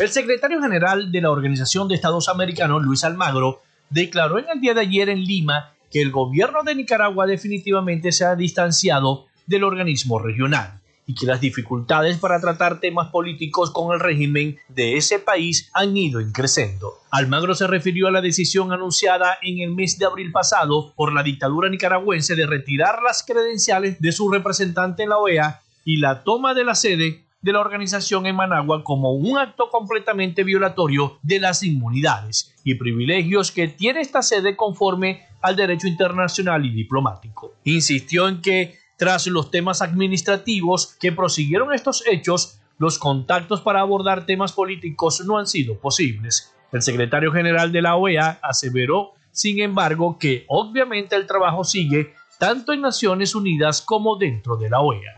El 0.00 0.08
secretario 0.08 0.60
general 0.60 1.12
de 1.12 1.20
la 1.20 1.30
Organización 1.30 1.88
de 1.88 1.94
Estados 1.94 2.28
Americanos, 2.28 2.82
Luis 2.82 3.04
Almagro, 3.04 3.62
declaró 3.90 4.38
en 4.38 4.46
el 4.52 4.60
día 4.60 4.74
de 4.74 4.80
ayer 4.80 5.08
en 5.08 5.24
Lima 5.24 5.72
que 5.90 6.02
el 6.02 6.10
gobierno 6.10 6.62
de 6.62 6.74
Nicaragua 6.74 7.26
definitivamente 7.26 8.12
se 8.12 8.24
ha 8.24 8.34
distanciado 8.34 9.26
del 9.46 9.64
organismo 9.64 10.18
regional 10.18 10.80
y 11.06 11.14
que 11.14 11.26
las 11.26 11.40
dificultades 11.40 12.18
para 12.18 12.40
tratar 12.40 12.80
temas 12.80 13.08
políticos 13.10 13.70
con 13.70 13.92
el 13.92 14.00
régimen 14.00 14.58
de 14.68 14.96
ese 14.96 15.18
país 15.18 15.70
han 15.74 15.96
ido 15.96 16.20
increciendo. 16.20 16.94
Almagro 17.10 17.54
se 17.54 17.66
refirió 17.66 18.08
a 18.08 18.10
la 18.10 18.20
decisión 18.20 18.72
anunciada 18.72 19.38
en 19.42 19.60
el 19.60 19.70
mes 19.74 19.98
de 19.98 20.06
abril 20.06 20.32
pasado 20.32 20.92
por 20.96 21.12
la 21.12 21.22
dictadura 21.22 21.68
nicaragüense 21.68 22.34
de 22.34 22.46
retirar 22.46 23.02
las 23.02 23.22
credenciales 23.22 24.00
de 24.00 24.12
su 24.12 24.30
representante 24.30 25.02
en 25.02 25.10
la 25.10 25.18
OEA 25.18 25.60
y 25.84 25.98
la 25.98 26.24
toma 26.24 26.54
de 26.54 26.64
la 26.64 26.74
sede 26.74 27.24
de 27.44 27.52
la 27.52 27.60
organización 27.60 28.24
en 28.24 28.36
Managua 28.36 28.82
como 28.82 29.12
un 29.12 29.36
acto 29.36 29.68
completamente 29.70 30.44
violatorio 30.44 31.18
de 31.22 31.40
las 31.40 31.62
inmunidades 31.62 32.54
y 32.64 32.76
privilegios 32.76 33.52
que 33.52 33.68
tiene 33.68 34.00
esta 34.00 34.22
sede 34.22 34.56
conforme 34.56 35.26
al 35.42 35.54
derecho 35.54 35.86
internacional 35.86 36.64
y 36.64 36.70
diplomático. 36.70 37.52
Insistió 37.64 38.28
en 38.28 38.40
que 38.40 38.78
tras 38.96 39.26
los 39.26 39.50
temas 39.50 39.82
administrativos 39.82 40.96
que 41.00 41.12
prosiguieron 41.12 41.72
estos 41.72 42.04
hechos, 42.06 42.60
los 42.78 42.98
contactos 42.98 43.60
para 43.60 43.80
abordar 43.80 44.26
temas 44.26 44.52
políticos 44.52 45.22
no 45.24 45.38
han 45.38 45.46
sido 45.46 45.78
posibles. 45.78 46.52
El 46.72 46.82
secretario 46.82 47.32
general 47.32 47.70
de 47.70 47.82
la 47.82 47.96
OEA 47.96 48.38
aseveró, 48.42 49.12
sin 49.30 49.60
embargo, 49.60 50.18
que 50.18 50.44
obviamente 50.48 51.14
el 51.16 51.26
trabajo 51.26 51.64
sigue 51.64 52.14
tanto 52.38 52.72
en 52.72 52.80
Naciones 52.80 53.34
Unidas 53.34 53.80
como 53.80 54.16
dentro 54.16 54.56
de 54.56 54.70
la 54.70 54.80
OEA. 54.80 55.14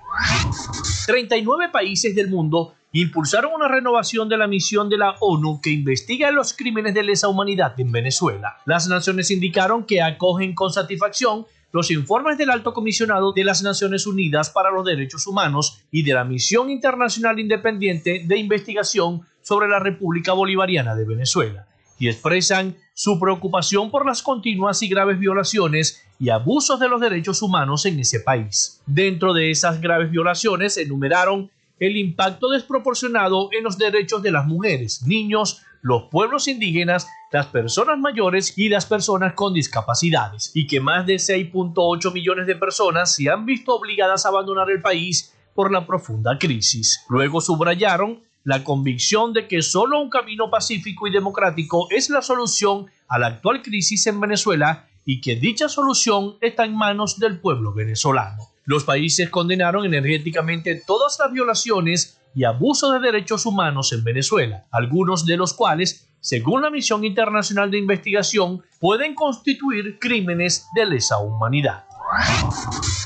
39 1.07 1.71
países 1.71 2.15
del 2.15 2.29
mundo 2.29 2.75
impulsaron 2.93 3.53
una 3.55 3.69
renovación 3.69 4.29
de 4.29 4.37
la 4.37 4.47
misión 4.47 4.89
de 4.89 4.99
la 4.99 5.17
ONU 5.21 5.61
que 5.61 5.71
investiga 5.71 6.31
los 6.31 6.55
crímenes 6.55 6.95
de 6.95 7.03
lesa 7.03 7.29
humanidad 7.29 7.79
en 7.79 7.93
Venezuela. 7.93 8.57
Las 8.65 8.89
naciones 8.89 9.31
indicaron 9.31 9.85
que 9.85 10.03
acogen 10.03 10.55
con 10.55 10.73
satisfacción 10.73 11.47
los 11.73 11.91
informes 11.91 12.39
del 12.39 12.51
Alto 12.51 12.73
Comisionado 12.73 13.33
de 13.33 13.45
las 13.45 13.63
Naciones 13.63 14.07
Unidas 14.07 14.51
para 14.51 14.71
los 14.71 14.85
Derechos 14.85 15.27
Humanos 15.27 15.83
y 15.91 16.03
de 16.03 16.15
la 16.15 16.25
Misión 16.25 16.71
Internacional 16.71 17.39
Independiente 17.39 18.23
de 18.25 18.39
Investigación 18.39 19.23
sobre 19.43 19.69
la 19.69 19.79
República 19.79 20.33
Bolivariana 20.33 20.95
de 20.95 21.05
Venezuela 21.05 21.67
y 21.99 22.09
expresan 22.09 22.77
su 22.95 23.19
preocupación 23.19 23.91
por 23.91 24.07
las 24.07 24.23
continuas 24.23 24.83
y 24.83 24.89
graves 24.89 25.19
violaciones 25.19 26.03
y 26.19 26.31
abusos 26.31 26.81
de 26.81 26.89
los 26.89 27.01
derechos 27.01 27.43
humanos 27.43 27.87
en 27.87 28.01
ese 28.01 28.21
país. 28.21 28.83
Dentro 28.87 29.35
de 29.35 29.51
esas 29.51 29.81
graves 29.81 30.11
violaciones 30.11 30.77
enumeraron 30.77 31.51
el 31.79 31.97
impacto 31.97 32.49
desproporcionado 32.49 33.51
en 33.53 33.65
los 33.65 33.79
derechos 33.79 34.23
de 34.23 34.31
las 34.31 34.47
mujeres, 34.47 35.03
niños, 35.03 35.63
los 35.83 36.05
pueblos 36.11 36.49
indígenas, 36.49 37.07
las 37.31 37.47
personas 37.47 37.99
mayores 37.99 38.57
y 38.57 38.69
las 38.69 38.87
personas 38.87 39.35
con 39.35 39.53
discapacidades, 39.53 40.51
y 40.55 40.67
que 40.67 40.81
más 40.81 41.07
de 41.07 41.17
6.8 41.17 42.13
millones 42.13 42.47
de 42.47 42.57
personas 42.57 43.15
se 43.15 43.29
han 43.29 43.45
visto 43.45 43.75
obligadas 43.75 44.25
a 44.25 44.31
abandonar 44.31 44.71
el 44.71 44.81
país 44.81 45.35
por 45.55 45.71
la 45.71 45.87
profunda 45.87 46.39
crisis. 46.39 47.05
Luego 47.09 47.41
subrayaron 47.41 48.21
la 48.45 48.63
convicción 48.63 49.33
de 49.33 49.49
que 49.49 49.61
solo 49.61 50.01
un 50.01 50.09
camino 50.09 50.51
pacífico 50.51 51.07
y 51.07 51.11
democrático 51.11 51.89
es 51.91 52.11
la 52.11 52.23
solución 52.23 52.87
a 53.09 53.19
la 53.19 53.27
actual 53.27 53.61
crisis 53.61 54.07
en 54.07 54.21
Venezuela 54.21 54.87
y 55.05 55.21
que 55.21 55.37
dicha 55.37 55.69
solución 55.69 56.37
está 56.41 56.65
en 56.65 56.77
manos 56.77 57.19
del 57.19 57.39
pueblo 57.39 57.73
venezolano. 57.73 58.56
Los 58.67 58.83
países 58.83 59.31
condenaron 59.31 59.87
energéticamente 59.87 60.83
todas 60.85 61.17
las 61.21 61.33
violaciones 61.33 62.21
y 62.35 62.43
abusos 62.43 62.93
de 62.93 62.99
derechos 62.99 63.47
humanos 63.47 63.93
en 63.93 64.03
Venezuela, 64.03 64.67
algunos 64.73 65.25
de 65.25 65.37
los 65.37 65.55
cuales, 65.55 66.09
según 66.21 66.63
la 66.63 66.71
Misión 66.71 67.05
Internacional 67.05 67.71
de 67.71 67.79
Investigación, 67.79 68.65
pueden 68.81 69.15
constituir 69.15 70.01
crímenes 70.01 70.67
de 70.75 70.85
lesa 70.85 71.19
humanidad. 71.19 71.85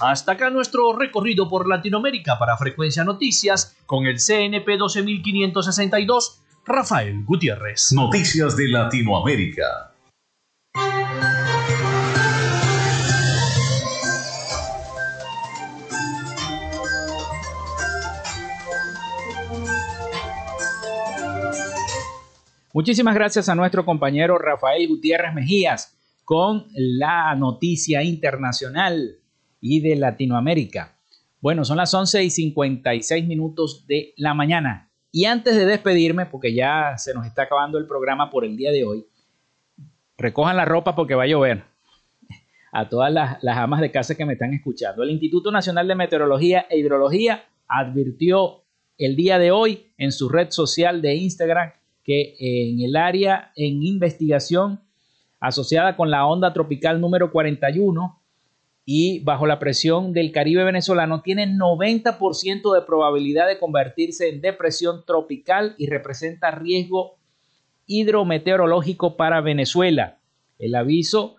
Hasta 0.00 0.32
acá 0.32 0.48
nuestro 0.48 0.96
recorrido 0.96 1.46
por 1.50 1.68
Latinoamérica 1.68 2.38
para 2.38 2.56
Frecuencia 2.56 3.04
Noticias 3.04 3.76
con 3.84 4.06
el 4.06 4.16
CNP 4.18 4.78
12562, 4.78 6.40
Rafael 6.64 7.22
Gutiérrez. 7.26 7.92
Noticias 7.92 8.56
de 8.56 8.68
Latinoamérica. 8.68 9.89
Muchísimas 22.72 23.16
gracias 23.16 23.48
a 23.48 23.56
nuestro 23.56 23.84
compañero 23.84 24.38
Rafael 24.38 24.86
Gutiérrez 24.86 25.34
Mejías 25.34 25.98
con 26.24 26.68
la 26.72 27.34
noticia 27.34 28.04
internacional 28.04 29.16
y 29.60 29.80
de 29.80 29.96
Latinoamérica. 29.96 30.96
Bueno, 31.40 31.64
son 31.64 31.78
las 31.78 31.92
11 31.92 32.22
y 32.22 32.30
56 32.30 33.26
minutos 33.26 33.88
de 33.88 34.14
la 34.16 34.34
mañana. 34.34 34.88
Y 35.10 35.24
antes 35.24 35.56
de 35.56 35.66
despedirme, 35.66 36.26
porque 36.26 36.54
ya 36.54 36.96
se 36.96 37.12
nos 37.12 37.26
está 37.26 37.42
acabando 37.42 37.76
el 37.76 37.88
programa 37.88 38.30
por 38.30 38.44
el 38.44 38.56
día 38.56 38.70
de 38.70 38.84
hoy, 38.84 39.04
recojan 40.16 40.56
la 40.56 40.64
ropa 40.64 40.94
porque 40.94 41.16
va 41.16 41.24
a 41.24 41.26
llover. 41.26 41.64
A 42.70 42.88
todas 42.88 43.12
las, 43.12 43.42
las 43.42 43.58
amas 43.58 43.80
de 43.80 43.90
casa 43.90 44.14
que 44.14 44.24
me 44.24 44.34
están 44.34 44.54
escuchando. 44.54 45.02
El 45.02 45.10
Instituto 45.10 45.50
Nacional 45.50 45.88
de 45.88 45.96
Meteorología 45.96 46.66
e 46.70 46.78
Hidrología 46.78 47.46
advirtió 47.66 48.62
el 48.96 49.16
día 49.16 49.40
de 49.40 49.50
hoy 49.50 49.90
en 49.98 50.12
su 50.12 50.28
red 50.28 50.50
social 50.50 51.02
de 51.02 51.16
Instagram 51.16 51.72
que 52.10 52.34
en 52.40 52.80
el 52.80 52.96
área 52.96 53.52
en 53.54 53.84
investigación 53.84 54.80
asociada 55.38 55.94
con 55.94 56.10
la 56.10 56.26
onda 56.26 56.52
tropical 56.52 57.00
número 57.00 57.30
41 57.30 58.20
y 58.84 59.20
bajo 59.20 59.46
la 59.46 59.60
presión 59.60 60.12
del 60.12 60.32
Caribe 60.32 60.64
venezolano 60.64 61.22
tiene 61.22 61.46
90% 61.46 62.74
de 62.74 62.82
probabilidad 62.84 63.46
de 63.46 63.60
convertirse 63.60 64.28
en 64.28 64.40
depresión 64.40 65.04
tropical 65.06 65.76
y 65.78 65.86
representa 65.86 66.50
riesgo 66.50 67.14
hidrometeorológico 67.86 69.16
para 69.16 69.40
Venezuela. 69.40 70.18
El 70.58 70.74
aviso 70.74 71.36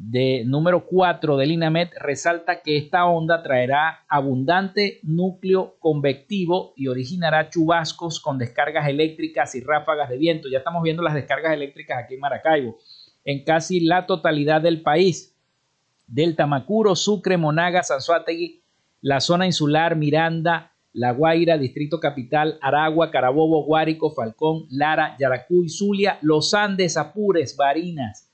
de 0.00 0.44
número 0.46 0.86
4 0.86 1.36
del 1.36 1.50
INAMET 1.50 1.90
resalta 1.98 2.62
que 2.62 2.76
esta 2.76 3.06
onda 3.06 3.42
traerá 3.42 4.04
abundante 4.08 5.00
núcleo 5.02 5.74
convectivo 5.80 6.72
y 6.76 6.86
originará 6.86 7.50
chubascos 7.50 8.20
con 8.20 8.38
descargas 8.38 8.88
eléctricas 8.88 9.56
y 9.56 9.60
ráfagas 9.60 10.08
de 10.08 10.16
viento. 10.16 10.48
Ya 10.48 10.58
estamos 10.58 10.84
viendo 10.84 11.02
las 11.02 11.14
descargas 11.14 11.52
eléctricas 11.52 11.98
aquí 11.98 12.14
en 12.14 12.20
Maracaibo, 12.20 12.78
en 13.24 13.42
casi 13.42 13.80
la 13.80 14.06
totalidad 14.06 14.62
del 14.62 14.82
país. 14.82 15.34
Del 16.06 16.36
Tamacuro, 16.36 16.94
Sucre, 16.94 17.36
Monagas, 17.36 17.88
Sanzuategui, 17.88 18.62
la 19.00 19.18
zona 19.18 19.46
insular, 19.46 19.96
Miranda, 19.96 20.74
La 20.92 21.10
Guaira, 21.10 21.58
Distrito 21.58 21.98
Capital, 21.98 22.56
Aragua, 22.62 23.10
Carabobo, 23.10 23.64
Guárico, 23.64 24.14
Falcón, 24.14 24.66
Lara, 24.70 25.16
Yaracuy, 25.18 25.68
Zulia, 25.68 26.18
Los 26.22 26.54
Andes, 26.54 26.96
Apures, 26.96 27.56
Barinas, 27.56 28.27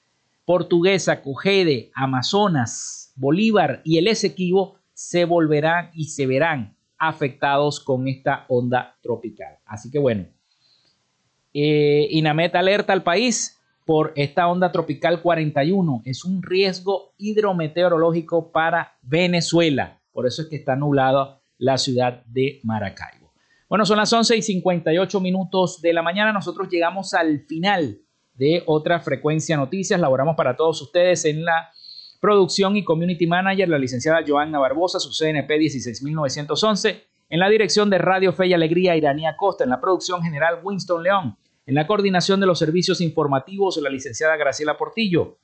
Portuguesa, 0.44 1.22
Cogede, 1.22 1.90
Amazonas, 1.94 3.12
Bolívar 3.16 3.80
y 3.84 3.98
el 3.98 4.08
Esequibo 4.08 4.76
se 4.92 5.24
volverán 5.24 5.90
y 5.94 6.06
se 6.06 6.26
verán 6.26 6.76
afectados 6.98 7.80
con 7.80 8.08
esta 8.08 8.44
onda 8.48 8.96
tropical. 9.02 9.58
Así 9.64 9.90
que 9.90 9.98
bueno, 9.98 10.26
eh, 11.52 12.08
Inamet 12.10 12.54
alerta 12.54 12.92
al 12.92 13.02
país 13.02 13.60
por 13.84 14.12
esta 14.16 14.48
onda 14.48 14.72
tropical 14.72 15.20
41. 15.20 16.02
Es 16.04 16.24
un 16.24 16.42
riesgo 16.42 17.14
hidrometeorológico 17.18 18.50
para 18.50 18.96
Venezuela. 19.02 20.00
Por 20.12 20.26
eso 20.26 20.42
es 20.42 20.48
que 20.48 20.56
está 20.56 20.76
nublada 20.76 21.40
la 21.58 21.78
ciudad 21.78 22.24
de 22.26 22.60
Maracaibo. 22.62 23.32
Bueno, 23.68 23.86
son 23.86 23.96
las 23.96 24.12
11 24.12 24.36
y 24.36 24.42
58 24.42 25.20
minutos 25.20 25.80
de 25.80 25.92
la 25.92 26.02
mañana. 26.02 26.32
Nosotros 26.32 26.68
llegamos 26.68 27.14
al 27.14 27.40
final 27.40 27.98
de 28.34 28.62
otra 28.66 29.00
frecuencia 29.00 29.56
noticias. 29.56 30.00
Laboramos 30.00 30.36
para 30.36 30.56
todos 30.56 30.80
ustedes 30.82 31.24
en 31.24 31.44
la 31.44 31.70
producción 32.20 32.76
y 32.76 32.84
community 32.84 33.26
manager, 33.26 33.68
la 33.68 33.78
licenciada 33.78 34.24
Joanna 34.26 34.58
Barbosa, 34.58 34.98
su 34.98 35.12
CNP 35.12 35.58
16911. 35.58 37.04
En 37.30 37.40
la 37.40 37.48
dirección 37.48 37.88
de 37.90 37.98
Radio 37.98 38.32
Fe 38.32 38.48
y 38.48 38.54
Alegría, 38.54 38.96
Iranía 38.96 39.36
Costa. 39.36 39.64
En 39.64 39.70
la 39.70 39.80
producción 39.80 40.22
general, 40.22 40.60
Winston 40.62 41.02
León. 41.02 41.36
En 41.66 41.74
la 41.74 41.86
coordinación 41.86 42.40
de 42.40 42.46
los 42.46 42.58
servicios 42.58 43.00
informativos, 43.00 43.78
la 43.78 43.88
licenciada 43.90 44.36
Graciela 44.36 44.76
Portillo. 44.76 45.38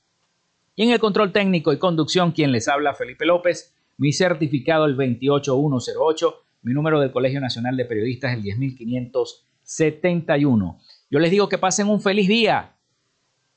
Y 0.75 0.83
en 0.83 0.91
el 0.91 0.99
control 0.99 1.31
técnico 1.31 1.73
y 1.73 1.79
conducción, 1.79 2.31
quien 2.31 2.51
les 2.51 2.67
habla, 2.67 2.93
Felipe 2.93 3.25
López. 3.25 3.73
Mi 3.97 4.13
certificado, 4.13 4.85
el 4.85 4.95
28108. 4.95 6.43
Mi 6.63 6.73
número 6.73 6.99
del 6.99 7.11
Colegio 7.11 7.41
Nacional 7.41 7.75
de 7.77 7.85
Periodistas, 7.85 8.33
el 8.33 8.43
10571. 8.43 10.79
Yo 11.09 11.19
les 11.19 11.29
digo 11.29 11.49
que 11.49 11.57
pasen 11.57 11.89
un 11.89 12.01
feliz 12.01 12.27
día. 12.27 12.75